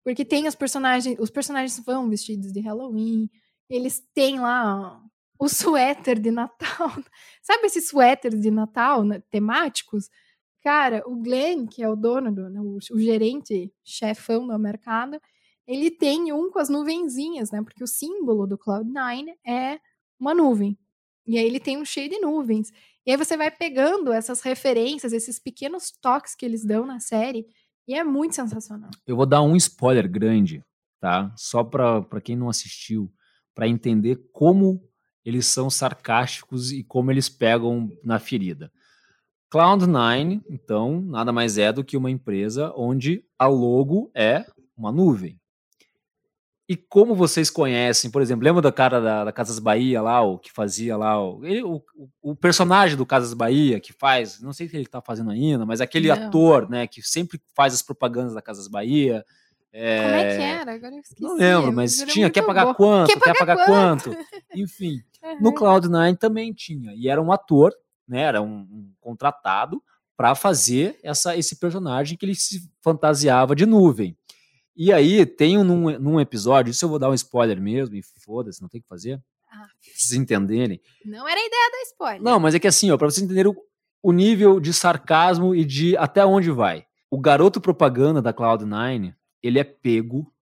[0.03, 3.29] Porque tem os personagens, os personagens vão vestidos de Halloween,
[3.69, 5.01] eles têm lá
[5.37, 6.91] o suéter de Natal.
[7.41, 10.09] Sabe esses suéteres de Natal né, temáticos?
[10.61, 15.19] Cara, o Glenn, que é o dono, do, né, o, o gerente, chefão do mercado,
[15.65, 17.61] ele tem um com as nuvenzinhas, né?
[17.61, 19.79] Porque o símbolo do Cloud9 é
[20.19, 20.77] uma nuvem.
[21.25, 22.71] E aí ele tem um cheio de nuvens.
[23.05, 27.45] E aí você vai pegando essas referências, esses pequenos toques que eles dão na série,
[27.89, 28.91] e é muito sensacional.
[29.07, 30.63] Eu vou dar um spoiler grande,
[31.01, 31.33] tá?
[31.35, 33.11] Só para quem não assistiu,
[33.55, 34.79] para entender como
[35.25, 38.71] eles são sarcásticos e como eles pegam na ferida.
[39.51, 44.45] Cloud9, então, nada mais é do que uma empresa onde a logo é
[44.77, 45.38] uma nuvem.
[46.71, 50.37] E como vocês conhecem, por exemplo, lembra da cara da, da Casas Bahia lá, o
[50.37, 51.81] que fazia lá, o, ele- o,
[52.21, 55.81] o personagem do Casas Bahia que faz, não sei se ele tá fazendo ainda, mas
[55.81, 56.27] aquele Não.
[56.27, 59.25] ator, né, que sempre faz as propagandas da Casas Bahia.
[59.71, 60.73] Como é que era?
[60.75, 61.21] Agora eu esqueci.
[61.23, 64.15] Não lembro, mas tinha, quer pagar quanto, Quer quer pagar quanto?
[64.55, 65.01] Enfim,
[65.41, 65.79] no Aham.
[65.81, 67.73] Cloud9 também tinha, e era um ator,
[68.07, 69.81] né, era um, um contratado
[70.15, 74.15] para fazer essa, esse personagem que ele se fantasiava de nuvem.
[74.81, 78.01] E aí tem um, num, num episódio, isso eu vou dar um spoiler mesmo, e
[78.23, 80.79] foda-se, não tem o que fazer, Ah, pra vocês entenderem.
[81.03, 82.21] não era a ideia da spoiler.
[82.21, 83.57] Não, mas é que assim, ó, para vocês entenderem o,
[84.01, 86.85] o nível de sarcasmo e de até onde vai.
[87.11, 89.13] O garoto propaganda da Cloud9,
[89.43, 90.33] ele é pego,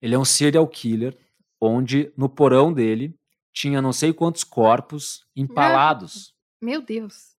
[0.00, 1.14] ele é um serial killer,
[1.60, 3.14] onde no porão dele
[3.52, 6.34] tinha não sei quantos corpos empalados.
[6.58, 7.34] Meu Deus.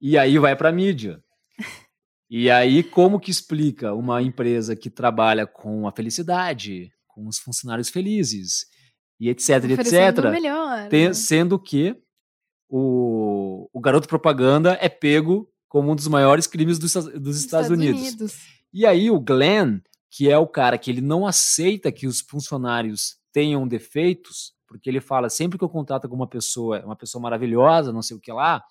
[0.00, 1.22] E aí vai pra mídia.
[2.30, 7.88] E aí, como que explica uma empresa que trabalha com a felicidade, com os funcionários
[7.88, 8.66] felizes,
[9.18, 10.88] e etc, Oferecendo etc, melhor.
[10.88, 11.14] te- né?
[11.14, 11.96] sendo que
[12.68, 17.70] o, o garoto propaganda é pego como um dos maiores crimes dos, Estados- dos Estados,
[17.70, 18.00] Unidos.
[18.00, 18.36] Unidos.
[18.72, 23.16] E aí o Glenn, que é o cara que ele não aceita que os funcionários
[23.32, 28.02] tenham defeitos, porque ele fala sempre que eu contrato alguma pessoa, uma pessoa maravilhosa, não
[28.02, 28.62] sei o que lá,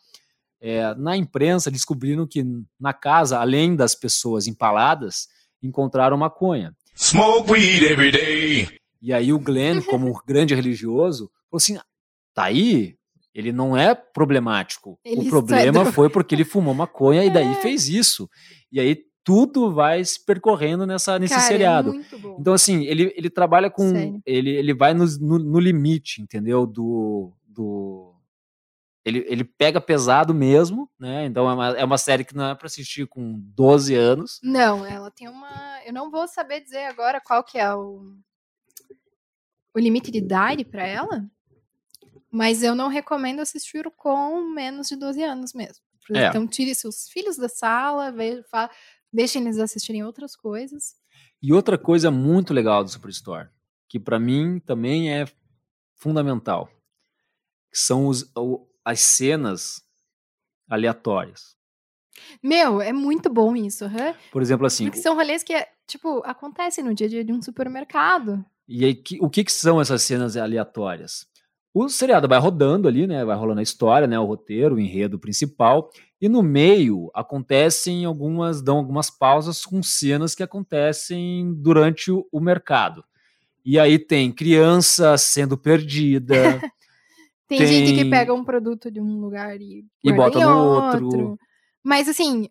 [0.61, 2.43] é, na imprensa descobriram que
[2.79, 5.27] na casa, além das pessoas empaladas,
[5.61, 6.75] encontraram maconha.
[6.95, 8.67] Smoke weed every day.
[9.01, 11.77] E aí o Glenn, como um grande religioso, falou assim:
[12.33, 12.95] tá aí,
[13.33, 14.97] Ele não é problemático.
[15.05, 17.61] Ele o é problema foi porque ele fumou maconha e daí É.
[17.61, 18.27] fez isso.
[18.71, 21.93] E aí tudo vai se percorrendo nessa, nesse Cara, é seriado.
[21.93, 22.37] muito bom.
[22.39, 23.89] Então, assim, ele, ele trabalha com.
[23.91, 24.21] Sério.
[24.25, 26.65] Ele, ele vai no, no, no limite, entendeu?
[26.65, 27.31] Do.
[27.45, 28.06] do
[29.07, 31.25] ele, ele pega pesado mesmo, né?
[31.25, 34.39] Então é uma, é uma série que não é pra assistir com 12 anos.
[34.43, 35.79] Não, ela tem uma.
[35.85, 38.13] Eu não vou saber dizer agora qual que é o,
[39.73, 41.25] o limite de idade pra ela,
[42.31, 45.83] mas eu não recomendo assistir com menos de 12 anos mesmo.
[46.13, 46.27] É.
[46.27, 48.69] Então tire seus filhos da sala, ve- fa-
[49.11, 50.95] deixem eles assistirem outras coisas.
[51.41, 53.49] E outra coisa muito legal do Superstore,
[53.89, 55.25] que pra mim também é
[55.95, 56.69] fundamental,
[57.71, 59.81] que são os, o- as cenas
[60.69, 61.55] aleatórias.
[62.41, 63.85] Meu, é muito bom isso.
[64.31, 65.53] Por exemplo, assim, Porque são rolês que,
[65.85, 68.43] tipo, acontecem no dia a dia de um supermercado.
[68.67, 71.27] E aí, que- o que, que são essas cenas aleatórias?
[71.73, 73.23] O seriado vai rodando ali, né?
[73.23, 74.17] Vai rolando a história, né?
[74.17, 75.91] O roteiro, o enredo principal.
[76.19, 82.39] E no meio acontecem algumas, dão algumas pausas com cenas que acontecem durante o, o
[82.39, 83.03] mercado.
[83.63, 86.33] E aí tem criança sendo perdida,
[87.47, 91.39] Tem, gente que Tem- pega um produto de um lugar e, E bota no outro.
[91.81, 92.49] Mas assim,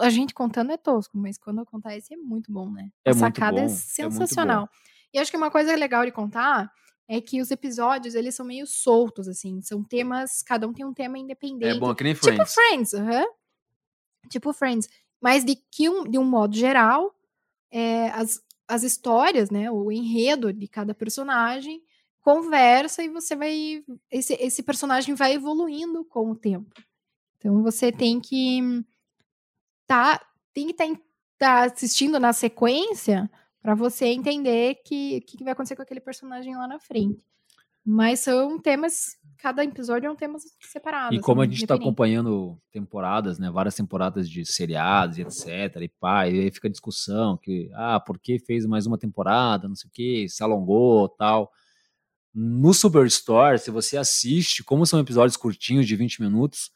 [0.00, 2.90] a gente contando é tosco, mas quando acontece é muito bom, né?
[3.04, 4.68] É a sacada bom, é é muito sensacional.
[5.14, 6.70] E acho que uma coisa legal de contar
[7.08, 9.62] é que os episódios, eles são meio soltos, assim.
[9.62, 11.76] São temas, cada um tem um tema independente.
[11.76, 12.54] é bom, que nem Tipo Friends.
[12.54, 13.24] Friends, aham.
[14.28, 14.88] Tipo Friends.
[15.20, 17.14] Mas de que um, de um modo geral,
[17.70, 19.70] é, as, as histórias, né?
[19.70, 21.80] O enredo de cada personagem
[22.26, 23.84] conversa e você vai.
[24.10, 26.74] Esse, esse personagem vai evoluindo com o tempo.
[27.38, 28.84] Então você tem que
[29.86, 30.20] tá,
[30.52, 30.96] tem que estar
[31.38, 33.30] tá assistindo na sequência
[33.62, 37.22] para você entender que que, que vai acontecer com aquele personagem lá na frente.
[37.84, 41.14] Mas são temas, cada episódio é um tema separado.
[41.14, 45.80] E como a assim, gente está acompanhando temporadas, né, várias temporadas de seriados e etc,
[45.80, 49.68] e pá, e aí fica a discussão que, ah, por que fez mais uma temporada,
[49.68, 51.52] não sei o que, se alongou, tal.
[52.38, 56.70] No Superstore, se você assiste, como são episódios curtinhos de 20 minutos,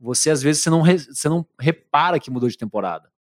[0.00, 3.12] você às vezes você não, re- você não repara que mudou de temporada.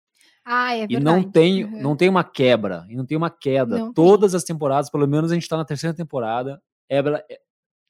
[0.44, 1.04] Ah, é E verdade.
[1.04, 1.82] não tem, Uhum.
[1.82, 3.78] não tem uma quebra, e não tem uma queda.
[3.78, 3.94] Não tem.
[3.94, 7.02] Todas as temporadas, pelo menos a gente tá na terceira temporada, é-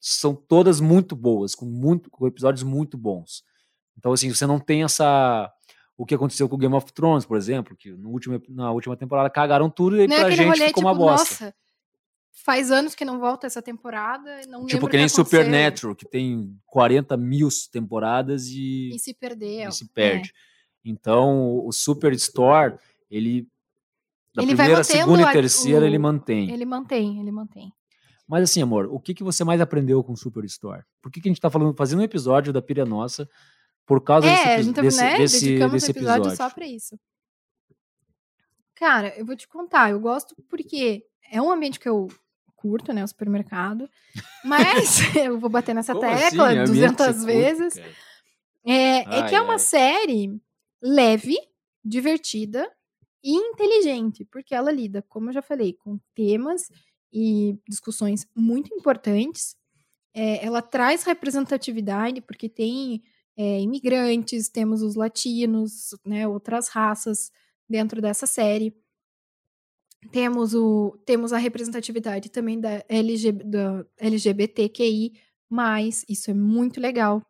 [0.00, 3.44] são todas muito boas, com, muito, com episódios muito bons.
[3.96, 5.50] Então, assim, você não tem essa.
[5.96, 8.96] O que aconteceu com o Game of Thrones, por exemplo, que no último, na última
[8.96, 11.44] temporada cagaram tudo e Não é pra gente rolê, ficou tipo, uma bosta.
[11.44, 11.54] nossa,
[12.32, 16.58] faz anos que não volta essa temporada, não tipo, que nem aconteceu, Supernatural, que tem
[16.66, 19.68] 40 mil temporadas E se perdeu.
[19.68, 19.88] e se é.
[19.92, 20.32] perde.
[20.84, 22.76] Então, o Superstore,
[23.10, 23.46] ele.
[24.34, 26.50] Da Ele primeira, segunda e terceira, o- ele mantém.
[26.50, 27.70] Ele mantém, ele mantém.
[28.26, 30.82] Mas assim, amor, o que, que você mais aprendeu com o Superstore?
[31.02, 33.28] Por que, que a gente tá falando, fazendo um episódio da Pira Nossa
[33.84, 36.36] por causa desse, É, epi- gente, desse, né, desse, dedicamos desse episódio, episódio?
[36.36, 36.98] só pra isso.
[38.74, 42.08] Cara, eu vou te contar, eu gosto porque é um ambiente que eu
[42.54, 43.90] curto, né, o supermercado,
[44.44, 46.58] mas eu vou bater nessa Como tecla assim?
[46.58, 47.76] É ambiente que 200 você curte, vezes.
[48.64, 49.58] É, é que é Ai, uma ai.
[49.58, 50.40] série
[50.80, 51.36] leve,
[51.84, 52.70] divertida
[53.24, 56.68] e inteligente, porque ela lida, como eu já falei, com temas
[57.12, 59.56] e discussões muito importantes.
[60.14, 63.02] É, ela traz representatividade, porque tem
[63.36, 67.32] é, imigrantes, temos os latinos, né, outras raças
[67.68, 68.76] dentro dessa série.
[70.10, 75.12] Temos, o, temos a representatividade também da, LG, da LGBTQI,
[76.08, 77.22] isso é muito legal.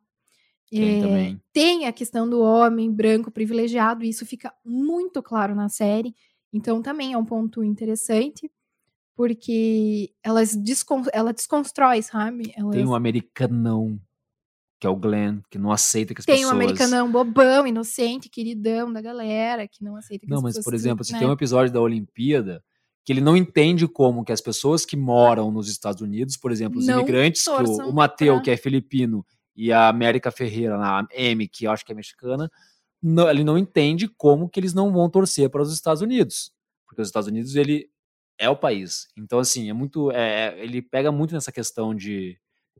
[0.70, 5.68] Tem É, tem a questão do homem branco privilegiado, e isso fica muito claro na
[5.68, 6.14] série.
[6.52, 8.50] Então, também é um ponto interessante,
[9.14, 12.52] porque elas descon ela desconstrói, sabe?
[12.56, 12.74] Elas...
[12.74, 14.00] Tem um americanão,
[14.82, 16.50] que é o Glenn, que não aceita que as Tem pessoas...
[16.52, 20.64] um americanão bobão, inocente, queridão da galera, que não aceita que Não, as mas, pessoas...
[20.64, 21.20] por exemplo, se né?
[21.20, 22.64] tem um episódio da Olimpíada
[23.04, 26.80] que ele não entende como que as pessoas que moram nos Estados Unidos, por exemplo,
[26.80, 30.76] os Não imigrantes, que o, o Mateu, pra- que é filipino, e a América Ferreira,
[30.76, 32.50] a M, que eu acho que é mexicana,
[33.00, 36.50] não- ele não entende como que eles não vão torcer para os Estados Unidos.
[36.88, 37.88] Porque os Estados Unidos, ele
[38.36, 39.06] é o país.
[39.16, 40.10] Então, assim, é muito.
[40.10, 42.36] é- é- ele pega muito nessa questão de.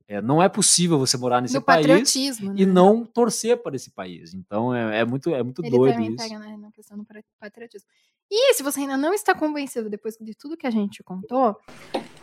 [0.08, 2.66] É, não é possível você morar nesse No país e né?
[2.66, 4.34] não torcer para esse país.
[4.34, 6.28] Então é, é muito, é muito Ele doido também isso.
[6.28, 7.88] pega na, na questão do patri- patriotismo.
[8.30, 11.56] E se você ainda não está convencido depois de tudo que a gente contou,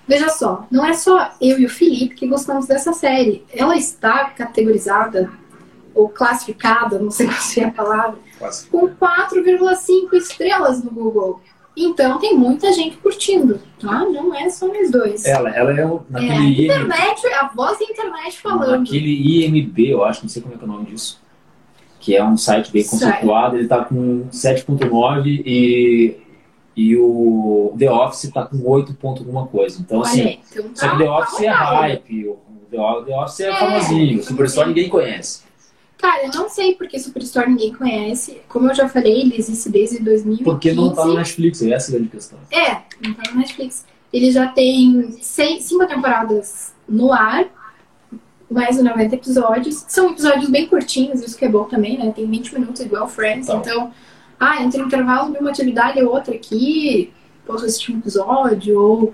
[0.08, 3.46] Veja só, não é só eu e o Felipe que gostamos dessa série.
[3.54, 5.32] Ela está categorizada
[5.94, 8.20] ou classificada, não sei qual seria a palavra,
[8.72, 11.42] com 4,5 estrelas no Google.
[11.78, 14.00] Então tem muita gente curtindo, tá?
[14.06, 15.24] Não é só nós dois.
[15.26, 18.80] Ela, ela é o- É, naquele a IMB, internet, a voz da internet falando.
[18.80, 21.22] naquele IMB, eu acho, não sei como é, que é o nome disso.
[22.00, 26.18] Que é um site bem conceituado, ele tá com 7.9 e,
[26.76, 28.94] e o The Office tá com 8.
[28.96, 29.80] ponto alguma coisa.
[29.82, 31.76] Então, Olha assim, então só tá- que The tá Office é legal.
[31.76, 32.38] hype, o
[32.72, 34.74] The The Office é, É, famosinho, o Superstore sim.
[34.74, 35.44] ninguém conhece.
[36.00, 38.42] Cara, eu não sei porque Superstore ninguém conhece.
[38.48, 40.44] Como eu já falei, ele existe desde 2015.
[40.44, 42.40] Porque não tá no Netflix, essa é a grande questão.
[42.50, 43.86] É, não tá no Netflix.
[44.12, 47.46] Ele já tem seis, cinco temporadas no ar,
[48.50, 49.84] mais de 90 episódios.
[49.90, 52.12] São episódios bem curtinhos, isso que é bom também, né?
[52.16, 53.50] Tem 20 minutos, igual Friends.
[53.50, 53.60] Então.
[53.60, 53.94] Então,
[54.40, 57.12] ah, entre um intervalo de uma atividade e outra aqui,
[57.46, 59.14] posso assistir um episódio, ou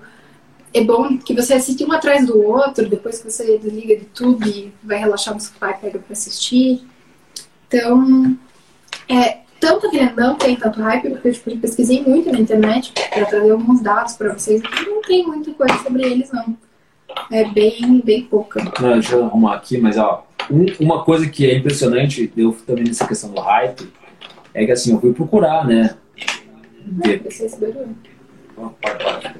[0.74, 4.46] é bom que você assiste um atrás do outro, depois que você desliga de tudo
[4.48, 6.82] e vai relaxar no sofá e pega pra assistir.
[7.68, 8.36] Então,
[9.08, 12.92] é, tanto que ele não tem tanto hype, porque tipo, eu pesquisei muito na internet
[13.10, 16.56] para trazer alguns dados para vocês, não tem muita coisa sobre eles, não.
[17.32, 18.62] É bem, bem pouca.
[18.80, 22.84] Não, deixa eu arrumar aqui, mas ó, um- uma coisa que é impressionante, eu também
[22.84, 23.90] nessa questão do hype,
[24.52, 25.96] é que assim, eu fui procurar, né?
[26.86, 27.96] Não, precisa esse barulho.
[28.58, 29.34] Ó, para, para, para.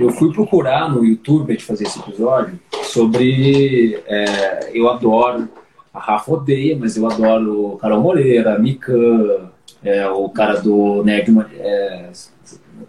[0.00, 4.02] Eu fui procurar no YouTube pra gente fazer esse episódio sobre.
[4.06, 5.48] é, eu adoro.
[5.92, 9.48] A Rafa odeia, mas eu adoro Carol Moreira, Mikan,
[9.82, 11.32] é, o cara do Nerd.
[11.56, 12.10] É,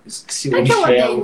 [0.06, 1.24] esqueci o Michel.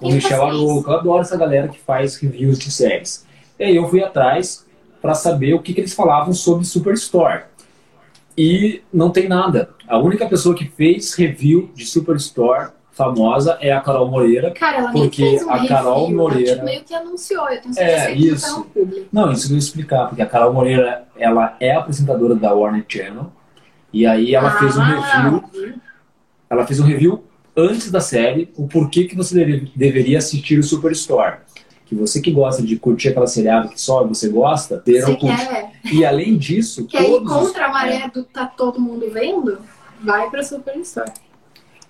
[0.00, 0.44] O Michel.
[0.44, 3.26] Arouca, eu adoro essa galera que faz reviews de séries.
[3.58, 4.64] E aí eu fui atrás
[5.02, 7.42] para saber o que, que eles falavam sobre Superstore.
[8.36, 9.70] E não tem nada.
[9.88, 14.50] A única pessoa que fez review de Superstore famosa é a Carol Moreira.
[14.50, 17.60] Cara, ela Porque fez um a Carol review, ela, Moreira- tipo, meio que anunciou, eu
[17.62, 18.64] tenho É, certeza que isso.
[18.74, 19.06] público.
[19.12, 23.32] Não, isso eu vou explicar, porque a Carol Moreira ela é apresentadora da Warner Channel.
[23.92, 25.74] E aí ela fez um review viu?
[26.50, 27.24] ela fez um review
[27.56, 31.36] antes da série, o porquê que você deve- deveria assistir o Superstore.
[31.86, 35.48] Que você que gosta de curtir aquela seriada que só você gosta, terão curtir.
[35.90, 39.58] E além disso, quer ir todos os- contra a maré do tá todo mundo vendo?
[40.02, 41.10] Vai pra Superstore.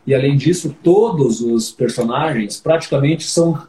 [0.09, 3.63] E além disso, todos os personagens praticamente são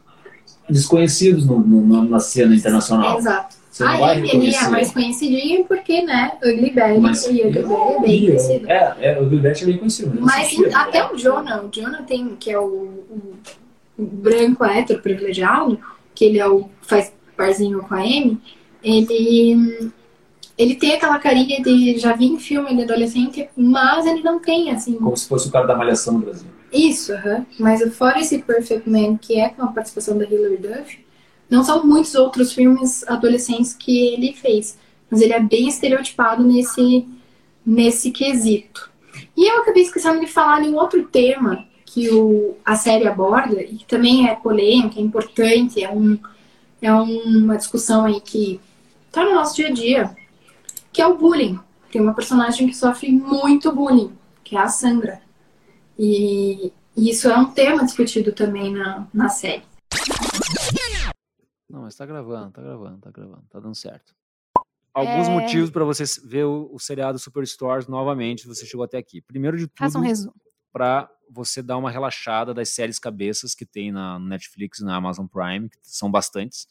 [0.70, 3.18] desconhecidos no- no- na cena internacional.
[3.18, 3.58] Exato.
[3.70, 4.58] Você não a vai Amy reconhecer.
[4.58, 8.72] é a mais conhecidinha porque, né, Betty Mas- e Betty é bem conhecida.
[8.72, 10.16] É, é, o Bilbete é bem conhecido.
[10.18, 11.10] eu Mas assistia, até né?
[11.12, 13.34] o Jonah, o Jonah tem, que é o, o-
[13.98, 15.78] o branco hétero privilegiado,
[16.16, 18.40] que ele é o faz parzinho com a Amy,
[18.82, 19.92] ele
[20.60, 24.70] ele tem aquela carinha de já vi em filme de adolescente, mas ele não tem
[24.72, 26.48] assim Como se fosse o cara da Malhação no Brasil.
[26.74, 27.46] isso, aham.
[27.58, 31.00] Mas fora esse Perfect Man, que é com a participação da Hilary Duff,
[31.50, 34.78] não são muitos outros filmes adolescentes que ele fez.
[35.10, 37.08] Mas ele é bem estereotipado nesse,
[37.66, 38.92] nesse quesito.
[39.38, 43.62] E eu acabei esquecendo de falar em um outro tema que o, a série aborda,
[43.62, 46.20] e que também é polêmica, é importante, é, um,
[46.82, 48.60] é uma discussão aí que
[49.10, 50.19] tá no nosso dia a dia,
[50.92, 51.60] que é o bullying.
[51.92, 55.22] Tem uma personagem que sofre muito bullying, que é a Sandra.
[55.98, 59.64] E e isso é um tema discutido também na, na série.
[61.70, 64.14] Não, mas tá gravando, tá gravando, tá gravando, tá dando certo.
[64.94, 65.32] Alguns É.
[65.32, 69.22] motivos para você ver o, o seriado Superstores novamente, se você chegou até aqui.
[69.22, 70.36] Primeiro de Faça um tudo, resumo.
[70.74, 74.96] para você dar uma relaxada das séries cabeças que tem na no Netflix e na
[74.96, 76.68] Amazon Prime, que são bastantes.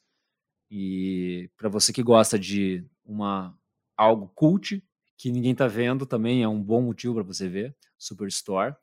[0.70, 3.56] E para você que gosta de uma
[3.98, 4.82] algo cult
[5.16, 8.76] que ninguém tá vendo, também é um bom motivo para você ver Superstore.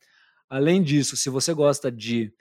[0.50, 2.34] Além disso, se você gosta de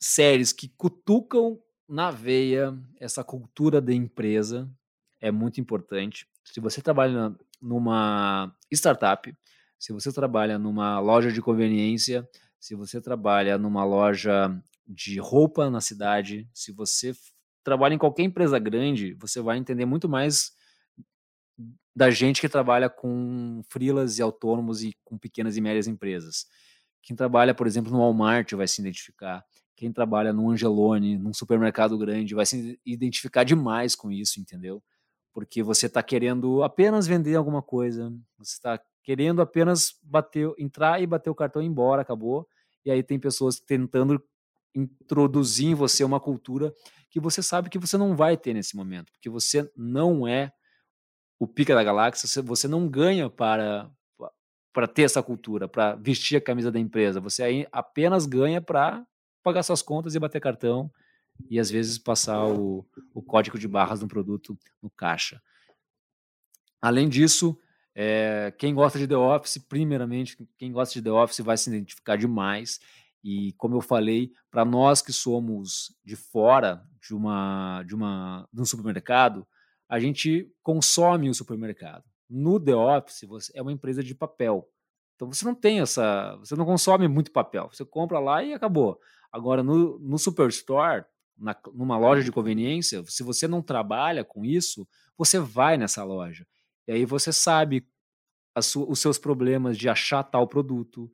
[0.00, 4.68] séries que cutucam na veia essa cultura da empresa,
[5.20, 6.26] é muito importante.
[6.42, 9.34] Se você trabalha numa startup,
[9.78, 14.50] se você trabalha numa loja de conveniência, se você trabalha numa loja
[14.86, 17.14] de roupa na cidade, se você
[17.62, 20.52] trabalha em qualquer empresa grande, você vai entender muito mais
[21.94, 26.46] da gente que trabalha com freelas e autônomos e com pequenas e médias empresas.
[27.02, 29.44] Quem trabalha, por exemplo, no Walmart vai se identificar.
[29.76, 34.82] Quem trabalha no Angelone, num supermercado grande, vai se identificar demais com isso, entendeu?
[35.32, 41.06] Porque você está querendo apenas vender alguma coisa, você está querendo apenas bater, entrar e
[41.06, 42.48] bater o cartão e ir embora, acabou.
[42.84, 44.22] E aí tem pessoas tentando
[44.74, 46.74] introduzir em você uma cultura
[47.10, 50.52] que você sabe que você não vai ter nesse momento, porque você não é
[51.38, 53.90] o pica da galáxia, você- não ganha para
[54.72, 57.20] para ter essa cultura, para vestir a camisa da empresa.
[57.20, 59.06] Você aí apenas ganha para
[59.40, 60.90] pagar suas contas e bater cartão
[61.48, 65.40] e às vezes passar o, o código de barras de um produto no caixa.
[66.80, 67.58] Além disso,
[67.96, 72.16] É, quem gosta de The Office, primeiramente, quem gosta de The Office vai se identificar
[72.16, 72.80] demais.
[73.22, 78.60] E como eu falei, para nós que somos de fora de uma de uma de
[78.60, 79.46] um supermercado,
[79.94, 82.02] a gente consome o supermercado.
[82.28, 84.68] No The Office, você, é uma empresa de papel.
[85.14, 87.70] Então você não tem essa, você não consome muito papel.
[87.72, 88.98] Você compra lá e acabou.
[89.30, 91.04] Agora no, no Superstore,
[91.38, 94.84] na, numa loja de conveniência, se você não trabalha com isso,
[95.16, 96.44] você vai nessa loja.
[96.88, 97.86] E aí você sabe
[98.56, 101.08] os seus problemas de achar tal produto,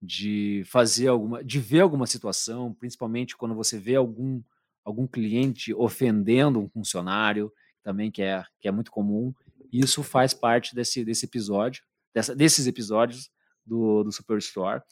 [0.00, 4.42] de fazer alguma, de ver alguma situação, principalmente quando você vê algum
[4.84, 7.50] algum cliente ofendendo um funcionário,
[7.86, 9.32] também que é que é muito comum.
[9.72, 13.30] Isso faz parte desse desse episódio, dessa, desses episódios
[13.64, 14.82] do, do Superstore.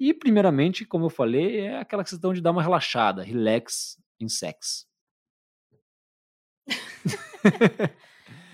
[0.00, 4.86] E primeiramente, como eu falei, é aquela questão de dar uma relaxada, relax in sex.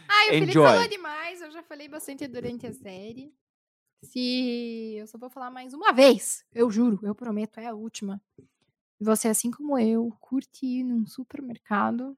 [0.09, 0.66] Ai, o Felipe Enjoy.
[0.66, 1.40] falou demais.
[1.40, 3.32] Eu já falei bastante durante a série.
[4.03, 8.20] Se eu só vou falar mais uma vez, eu juro, eu prometo, é a última.
[9.01, 12.16] Você, assim como eu, curte ir num supermercado,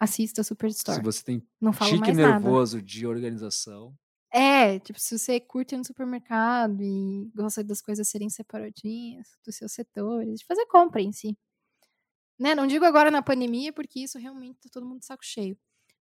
[0.00, 1.02] assista Se Superstore.
[1.02, 2.40] você tem Não falo chique mais nada.
[2.40, 3.94] nervoso de organização,
[4.32, 9.72] É, tipo, se você curte no supermercado e gosta das coisas serem separadinhas, dos seus
[9.72, 11.36] setores, de fazer compra em si.
[12.38, 12.54] Né?
[12.54, 15.56] Não digo agora na pandemia, porque isso realmente tá todo mundo de saco cheio.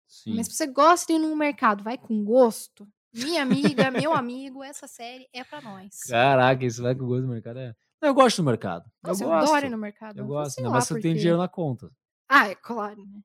[0.07, 0.35] sim.
[0.37, 2.89] Mas se você gosta de ir num mercado, vai com gosto.
[3.15, 5.99] Minha amiga, meu amigo, essa série é pra nós.
[6.09, 7.59] Caraca, isso vai com gosto do mercado.
[7.59, 7.75] É.
[8.01, 8.91] Não, eu gosto do mercado.
[9.03, 9.49] Nossa, eu eu, gosto.
[9.51, 10.19] adoro ir no mercado.
[10.19, 11.91] Eu gosto, lá mas você tem dinheiro na conta.
[12.29, 13.21] Ah, é claro, né?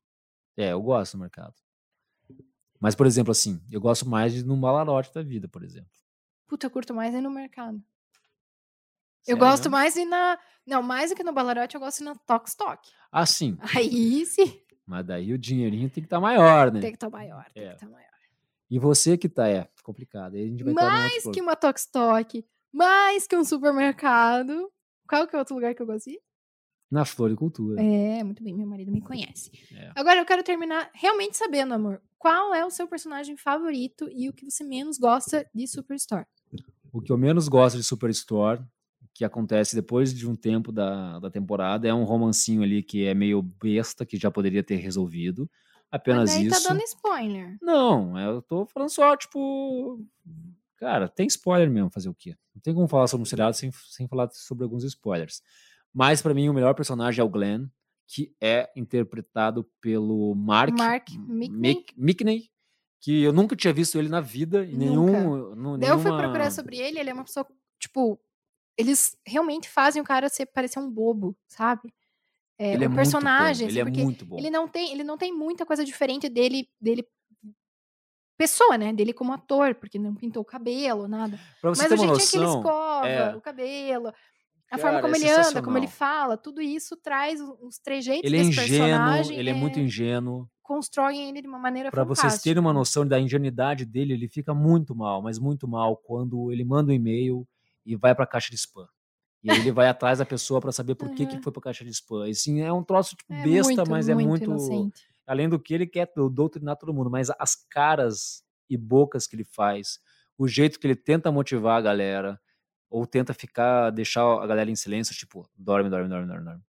[0.58, 1.54] É, eu gosto do mercado.
[2.80, 5.90] Mas, por exemplo, assim, eu gosto mais de ir num balarote da vida, por exemplo.
[6.48, 7.78] Puta, eu curto mais ir no mercado.
[9.26, 9.72] Eu Sério gosto mesmo?
[9.72, 10.40] mais de ir na.
[10.66, 12.90] Não, mais do que no Balarote, eu gosto de ir na Tox Talk.
[13.12, 13.58] Ah, sim.
[13.76, 16.80] Aí sim, Mas daí o dinheirinho tem que estar maior, né?
[16.82, 17.46] tem que estar maior.
[17.54, 17.68] Tem É.
[17.70, 18.08] que estar maior.
[18.70, 20.36] E você que tá, é complicado.
[20.36, 24.72] Aí a gente vai Mais que uma Tox Talk, mais que um supermercado.
[25.08, 26.22] Qual que é outro lugar que eu gosto de ir?
[26.90, 27.82] Na floricultura.
[27.82, 29.52] É, muito bem, meu marido me conhece.
[29.74, 29.92] É.
[29.96, 34.34] Agora eu quero terminar realmente sabendo, amor, qual é o seu personagem favorito e o
[34.34, 36.26] que você menos gosta de Superstore?
[36.94, 38.64] O que eu menos gosto de Superstore,
[39.14, 43.14] que acontece depois de um tempo da, da temporada, é um romancinho ali que é
[43.14, 45.50] meio besta, que já poderia ter resolvido.
[45.92, 46.64] Apenas Mas daí isso.
[46.64, 47.58] tá dando spoiler.
[47.62, 50.06] Não, eu tô falando só, tipo.
[50.78, 52.36] Cara, tem spoiler mesmo, fazer o quê?
[52.54, 55.42] Não tem como falar sobre um seriado sem, sem falar sobre alguns spoilers.
[55.94, 57.68] Mas pra mim o melhor personagem é o Glenn,
[58.08, 61.50] que é interpretado pelo Mark, Mark Mickney?
[61.50, 62.50] Mick- Mickney,
[63.02, 65.06] que eu nunca tinha visto ele na vida, em nenhum.
[65.78, 67.46] Daí eu fui nenhuma- procurar sobre ele, ele é uma pessoa,
[67.80, 68.20] tipo,
[68.78, 71.94] eles realmente fazem o cara ser, parecer um bobo, sabe?
[72.60, 74.38] É, Ele é muito bom, personagem, ele assim, é porque muito bom.
[74.38, 77.06] ele não tem, ele não tem muita coisa diferente dele, dele
[78.38, 78.94] pessoa, né?
[78.94, 81.40] Dele como ator, porque não pintou o cabelo, nada.
[81.62, 83.36] Pra você Mas ter o uma jeitinho que ele noção, escova, é.
[83.36, 84.14] o cabelo,
[84.70, 87.78] a Cara, forma como é ele anda, como ele fala, tudo isso traz os, os
[87.80, 89.38] trejeitos ele é desse ingênuo, personagem.
[89.38, 90.50] ele é muito ingênuo.
[90.62, 92.30] constroem ele de uma maneira fantástica.
[92.30, 96.52] vocês terem uma noção da ingenuidade dele, ele fica muito mal, mas muito mal quando
[96.52, 97.48] ele manda um e-mail
[97.86, 98.86] e vai pra caixa de spam.
[99.44, 101.42] E ele vai atrás da pessoa pra saber por que, que Uhum.
[101.42, 102.28] foi pra caixa de spam.
[102.28, 104.44] E, assim, é um troço tipo, É besta, muito, mas é muito.
[104.44, 105.04] inocente.
[105.26, 109.36] Além do que ele quer do- doutrinar todo mundo, mas as caras e bocas que
[109.38, 110.00] ele faz,
[110.38, 112.40] o jeito que ele tenta motivar a galera,
[112.90, 116.62] ou tenta ficar, deixar a galera em silêncio, tipo, dorme, dorme, dorme, dorme, dorme.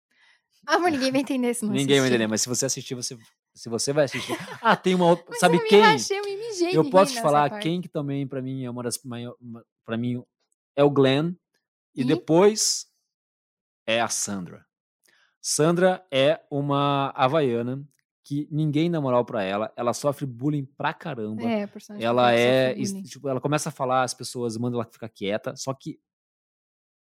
[0.66, 2.14] Ah, mas ninguém vai entender se não Ninguém vai assistir.
[2.14, 3.18] entender, mas se você assistir, você,
[3.54, 4.36] se você vai assistir.
[4.62, 5.26] Ah, tem uma outra.
[5.30, 5.82] Mas sabe eu quem?
[5.82, 7.64] rachei, eu me mijei Eu posso te falar parte.
[7.64, 9.38] quem que também pra mim é uma das maiores,
[9.86, 10.24] para mim
[10.76, 11.34] é o Glenn
[11.96, 12.04] e, E?
[12.04, 12.88] depois
[13.86, 14.66] é a Sandra.
[15.42, 17.84] Sandra é uma havaiana
[18.24, 21.44] que ninguém dá moral pra ela, ela sofre bullying pra caramba.
[21.44, 25.08] É, a personagem ela é, tipo, ela começa a falar, as pessoas mandam ela ficar
[25.08, 25.98] quieta, só que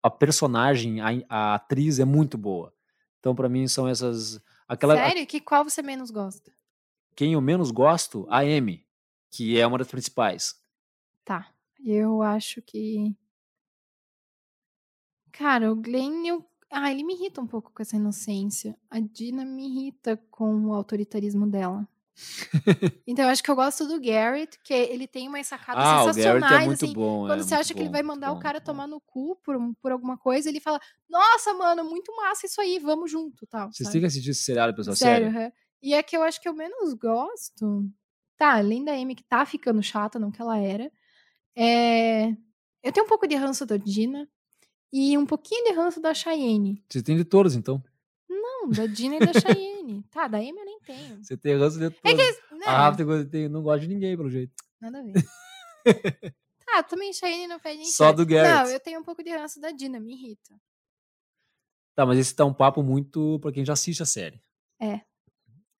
[0.03, 2.73] a personagem, a, a atriz é muito boa.
[3.21, 5.27] Então pra mim são essas aquela a- Sério?
[5.27, 6.53] Que qual você menos gosta?
[7.15, 8.87] quem eu menos gosto, a Amy,
[9.31, 10.55] que é uma das principais.
[11.25, 11.51] Tá.
[11.83, 13.17] Eu acho que.
[15.33, 16.45] Cara, o Glenn, eu...
[16.71, 18.77] ah, ele me irrita um pouco com essa inocência.
[18.91, 21.87] A Dina me irrita com o autoritarismo dela.
[23.07, 26.14] Então eu acho que eu gosto do Garrett, que ele tem umas sacadas Ah, Garrett
[26.14, 26.95] sensacionais, é muito assim.
[26.95, 27.27] bom.
[27.27, 28.64] Quando é você acha que ele bom, vai mandar bom, o cara bom.
[28.64, 32.79] tomar no cu por, por alguma coisa, ele fala: Nossa, mano, muito massa isso aí,
[32.79, 33.71] vamos junto, tal.
[33.73, 33.93] Vocês sabe?
[33.93, 34.97] têm que assistir esse seriado, pessoal.
[34.97, 35.41] Sério, Sério.
[35.41, 35.53] aham.
[35.83, 37.85] E é que eu acho que eu menos gosto.
[38.37, 40.91] Tá, além da Amy que tá ficando chata, não que ela era.
[41.57, 42.29] É...
[42.83, 44.29] Eu tenho um pouco de ranço da Dina
[44.93, 46.83] e um pouquinho de ranço da Cheyenne.
[46.89, 47.83] Você tem de todos, então.
[48.67, 50.03] Não, da Dina e da Cheyenne.
[50.11, 51.25] Tá, da Amy eu nem tenho.
[51.25, 52.01] Você tem ranço de todos.
[52.05, 52.55] É que.
[52.57, 52.67] Né?
[52.67, 54.53] A Rafa tem não gosta de ninguém, pelo jeito.
[54.81, 56.35] Nada a ver.
[56.69, 58.64] Ah, também Cheyenne não faz nem Só do Garrett.
[58.64, 60.55] Não, eu tenho um pouco de ranço da Dina, me irrita.
[61.95, 64.43] Tá, mas esse tá um papo muito pra quem já assiste a série.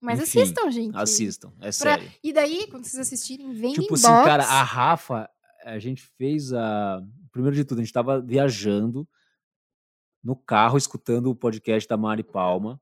[0.01, 0.97] Mas Enfim, assistam, gente.
[0.97, 2.13] Assistam, é Pra- sério.
[2.23, 5.29] E daí, quando vocês assistirem, vem Tipo assim, cara, a Rafa,
[5.65, 7.03] a gente fez a.
[7.33, 9.07] Primeiro de tudo, a gente tava viajando
[10.23, 12.81] no carro, escutando o podcast da Mari Palma.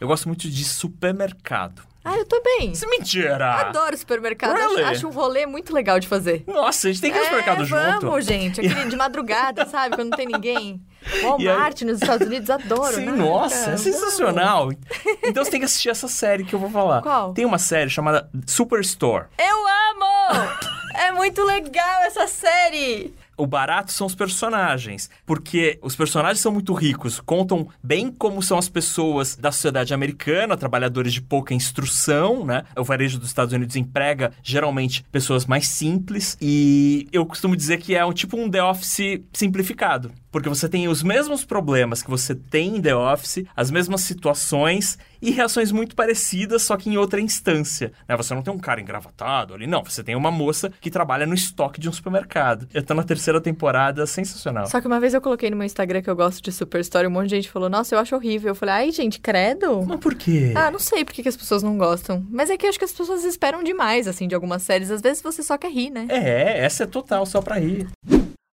[0.00, 1.82] Eu gosto muito de supermercado.
[2.04, 2.72] Ah, eu também.
[2.72, 3.52] Isso é mentira!
[3.54, 4.54] Adoro supermercado.
[4.54, 4.82] Really?
[4.82, 6.44] Acho, acho um rolê muito legal de fazer.
[6.46, 8.06] Nossa, a gente tem que ir no supermercado é, junto.
[8.06, 8.60] vamos, gente.
[8.60, 9.96] Aquele de madrugada, sabe?
[9.96, 10.80] Quando não tem ninguém.
[11.22, 13.12] Walmart nos Estados Unidos, adoro, Sim, né?
[13.12, 13.80] nossa, é Vamos.
[13.82, 14.70] sensacional.
[15.22, 17.02] Então você tem que assistir essa série que eu vou falar.
[17.02, 17.34] Qual?
[17.34, 19.26] Tem uma série chamada Superstore.
[19.38, 20.50] Eu amo!
[20.96, 23.14] é muito legal essa série!
[23.38, 28.58] O barato são os personagens, porque os personagens são muito ricos, contam bem como são
[28.58, 32.64] as pessoas da sociedade americana, trabalhadores de pouca instrução, né?
[32.76, 37.94] O varejo dos Estados Unidos emprega geralmente pessoas mais simples e eu costumo dizer que
[37.94, 42.34] é um tipo um The Office simplificado, porque você tem os mesmos problemas que você
[42.34, 47.20] tem em The Office, as mesmas situações e reações muito parecidas, só que em outra
[47.20, 47.92] instância.
[48.08, 48.16] Né?
[48.16, 49.84] Você não tem um cara engravatado ali, não.
[49.84, 52.68] Você tem uma moça que trabalha no estoque de um supermercado.
[52.72, 54.66] Eu tô na terceira temporada, sensacional.
[54.66, 57.06] Só que uma vez eu coloquei no meu Instagram que eu gosto de Super Story,
[57.06, 58.50] um monte de gente falou, nossa, eu acho horrível.
[58.50, 59.84] Eu falei, ai, gente, credo.
[59.86, 60.52] Mas por quê?
[60.54, 62.24] Ah, não sei por que que as pessoas não gostam.
[62.30, 64.90] Mas é que eu acho que as pessoas esperam demais, assim, de algumas séries.
[64.90, 66.06] Às vezes você só quer rir, né?
[66.08, 67.88] É, essa é total, só pra rir.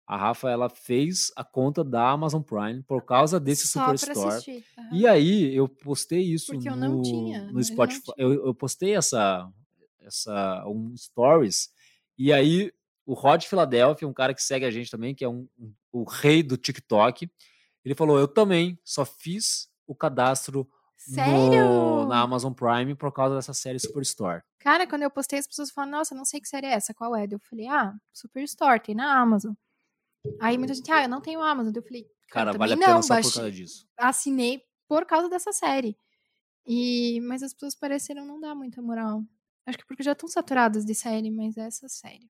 [0.08, 4.64] A Rafa, ela fez a conta da Amazon Prime por causa desse Só Superstore.
[4.78, 4.90] Aham.
[4.92, 8.12] E aí, eu postei isso Porque eu no, não tinha, eu no não Spotify.
[8.18, 9.50] Eu, eu postei essa,
[10.02, 11.70] essa um stories.
[12.18, 12.72] E aí,
[13.06, 16.04] o Rod Philadelphia, um cara que segue a gente também, que é um, um- o
[16.04, 17.30] rei do TikTok,
[17.84, 21.34] ele falou: Eu também só fiz o cadastro Sério?
[21.52, 24.42] no- na Amazon Prime por causa dessa série Superstore.
[24.60, 27.16] Cara, quando eu postei, as pessoas falaram, nossa, não sei que série é essa, qual
[27.16, 27.28] é?
[27.30, 29.54] Eu falei, ah, Superstore, tem na Amazon.
[30.40, 31.74] Aí muita gente, ah, eu não tenho Amazon.
[31.76, 33.88] Eu falei, Cara, vale a pena não, por causa disso.
[33.98, 35.98] assinei por causa dessa série.
[36.68, 39.24] E mas as pessoas pareceram não dar muita moral.
[39.66, 42.30] Acho que porque já estão saturadas de série, mas essa série.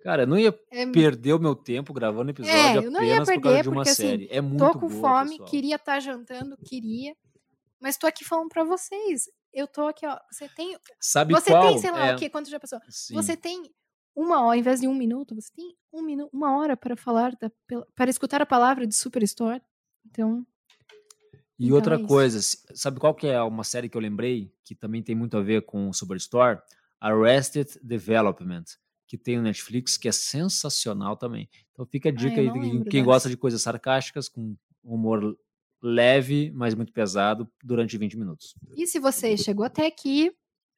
[0.00, 3.12] Cara, eu não ia É, perder o meu tempo gravando episódio É, eu não ia
[3.22, 4.28] apenas por causa perder, de uma porque, assim, série.
[4.30, 5.48] É muito tô com boa, fome, pessoal.
[5.48, 7.16] queria estar jantando, queria.
[7.80, 9.28] Mas tô aqui falando pra vocês.
[9.52, 10.18] Eu tô aqui, ó.
[10.30, 10.76] Você tem.
[11.00, 11.68] Sabe você qual?
[11.68, 12.28] tem, sei lá, É, o quê?
[12.30, 12.80] Quanto já passou?
[12.88, 13.14] sim.
[13.14, 13.62] Você tem
[14.14, 17.36] uma hora, ao invés de um minuto, você tem um minuto, uma hora para falar,
[17.36, 17.50] da,
[17.94, 19.62] para escutar a palavra de Superstore.
[20.06, 20.46] Então,
[21.58, 22.40] E Então outra é coisa,
[22.74, 25.62] sabe qual que é uma série que eu lembrei que também tem muito a ver
[25.62, 26.60] com Superstore?
[27.00, 28.64] Arrested Development,
[29.08, 31.48] que tem no Netflix, que é sensacional também.
[31.72, 33.36] Então fica a dica eu aí, de quem gosta dessa.
[33.36, 35.36] de coisas sarcásticas, com humor
[35.82, 38.54] leve, mas muito pesado, durante 20 minutos.
[38.76, 40.32] e se você chegou até aqui,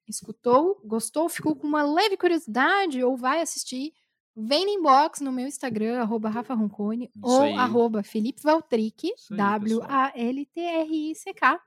[0.08, 3.92] escutou, gostou, ficou com uma leve curiosidade ou vai assistir,
[4.36, 7.54] vem no inbox no meu Instagram, arroba Rafa Roncone, ou aí.
[7.54, 11.60] arroba Felipe Valtric, W-A-L-T-R-I-C-K.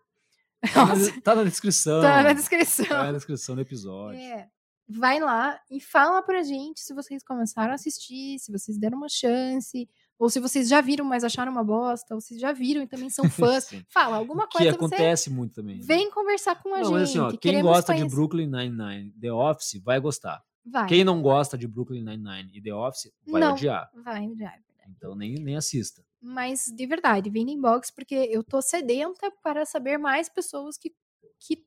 [0.73, 0.87] Tá
[1.23, 2.01] tá na descrição.
[2.01, 2.87] tá na Tá descrição.
[2.87, 4.19] na descrição do episódio.
[4.19, 4.49] É.
[4.89, 9.07] Vai lá e fala pra gente se vocês começaram a assistir, se vocês deram uma
[9.09, 9.87] chance,
[10.19, 13.09] ou se vocês já viram, mas acharam uma bosta, ou se já viram e também
[13.09, 13.69] são fãs.
[13.89, 15.77] Fala alguma que coisa você acontece muito também.
[15.77, 15.81] né?
[15.85, 16.93] vem conversar com a Não, gente.
[16.93, 18.15] mas assim, ó, quem gosta de conhecer.
[18.15, 20.43] Brooklyn Nine-Nine, The Office, vai gostar.
[20.65, 20.87] Vai.
[20.87, 23.53] Quem não gosta de Brooklyn Nine-Nine e The Office, vai Não.
[23.53, 23.89] odiar.
[24.03, 24.59] Vai, vai.
[24.89, 26.03] Então nem, nem assista.
[26.21, 30.93] Mas de verdade, vem no inbox porque eu tô sedenta para saber mais pessoas que,
[31.39, 31.63] que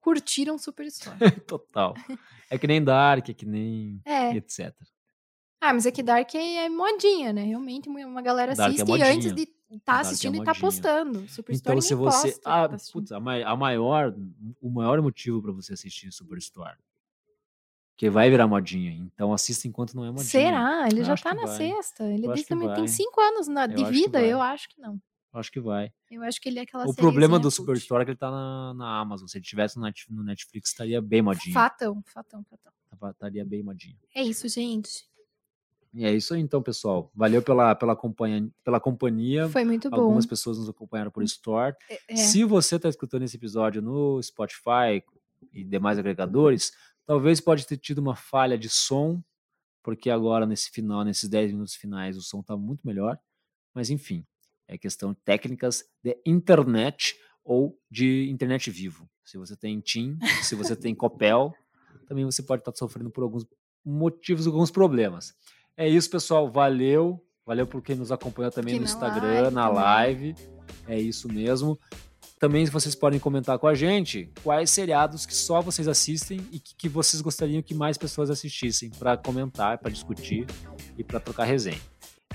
[0.00, 1.16] curtiram Superstore.
[1.46, 1.94] Total.
[2.50, 4.34] É que nem Dark, é que nem É.
[4.36, 4.74] etc.
[5.64, 7.44] Ah, mas é que Dark é, é modinha, né?
[7.44, 9.14] Realmente uma galera Dark é assiste modinha.
[9.14, 11.28] antes de estar Dark é assistindo e tá postando.
[11.28, 12.32] Superstore Então, se você.
[12.32, 14.12] posta Ah, tá putz, a, mai- a maior,
[14.60, 16.76] o maior motivo pra você assistir Superstore.
[17.96, 18.90] Que vai virar modinha.
[18.90, 20.24] Então assista enquanto não é modinha.
[20.28, 20.88] Será?
[20.90, 21.56] Ele Eu já tá na vai.
[21.56, 22.04] sexta.
[22.04, 24.20] Ele também tem cinco anos na- de vida.
[24.20, 24.94] Eu acho que não.
[25.32, 25.92] Eu Acho que vai.
[26.10, 27.50] Eu acho que ele é aquela o problema do.
[27.50, 29.28] Superstore é que ele tá na, na Amazon.
[29.28, 31.54] Se ele tivesse no Net- no Netflix, estaria bem modinho.
[31.54, 32.72] Fatão, fatão, fatão.
[33.10, 33.96] Estaria bem modinho.
[34.14, 35.08] É isso, gente.
[35.94, 37.10] E é isso aí, então, pessoal.
[37.14, 39.48] Valeu pela, pela, companhia, pela companhia.
[39.48, 40.00] Foi muito bom.
[40.00, 41.76] Algumas pessoas nos acompanharam por Store.
[42.08, 42.16] É.
[42.16, 45.02] Se você está escutando esse episódio no Spotify
[45.52, 46.72] e demais agregadores,
[47.04, 49.22] talvez pode ter tido uma falha de som,
[49.82, 53.18] porque agora nesse final, nesses 10 minutos finais, o som está muito melhor.
[53.74, 54.24] Mas enfim,
[54.66, 59.08] é questão de técnicas de internet ou de internet vivo.
[59.24, 61.52] Se você tem TIM, se você tem Copel,
[62.06, 63.46] também você pode estar sofrendo por alguns
[63.84, 65.34] motivos, alguns problemas.
[65.76, 66.50] É isso, pessoal.
[66.50, 67.22] Valeu.
[67.44, 69.82] Valeu por quem nos acompanhou também que no Instagram, live, na também.
[69.82, 70.34] live.
[70.86, 71.78] É isso mesmo.
[72.38, 76.74] Também vocês podem comentar com a gente quais seriados que só vocês assistem e que,
[76.74, 80.46] que vocês gostariam que mais pessoas assistissem para comentar, para discutir
[80.98, 81.80] e para trocar resenha.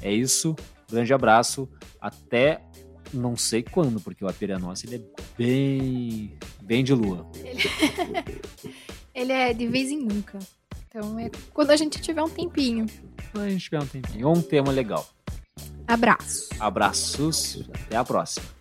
[0.01, 0.55] É isso.
[0.89, 1.69] Grande abraço.
[1.99, 2.61] Até
[3.13, 5.01] não sei quando, porque o Apira Nossa ele é
[5.37, 7.29] bem, bem de lua.
[7.43, 8.71] Ele é...
[9.21, 10.39] ele é de vez em nunca.
[10.87, 12.85] Então é quando a gente tiver um tempinho
[13.37, 14.29] quando a gente tiver um tempinho.
[14.29, 15.07] Um tema legal.
[15.87, 16.49] Abraço.
[16.59, 17.63] Abraços.
[17.85, 18.56] Até a próxima.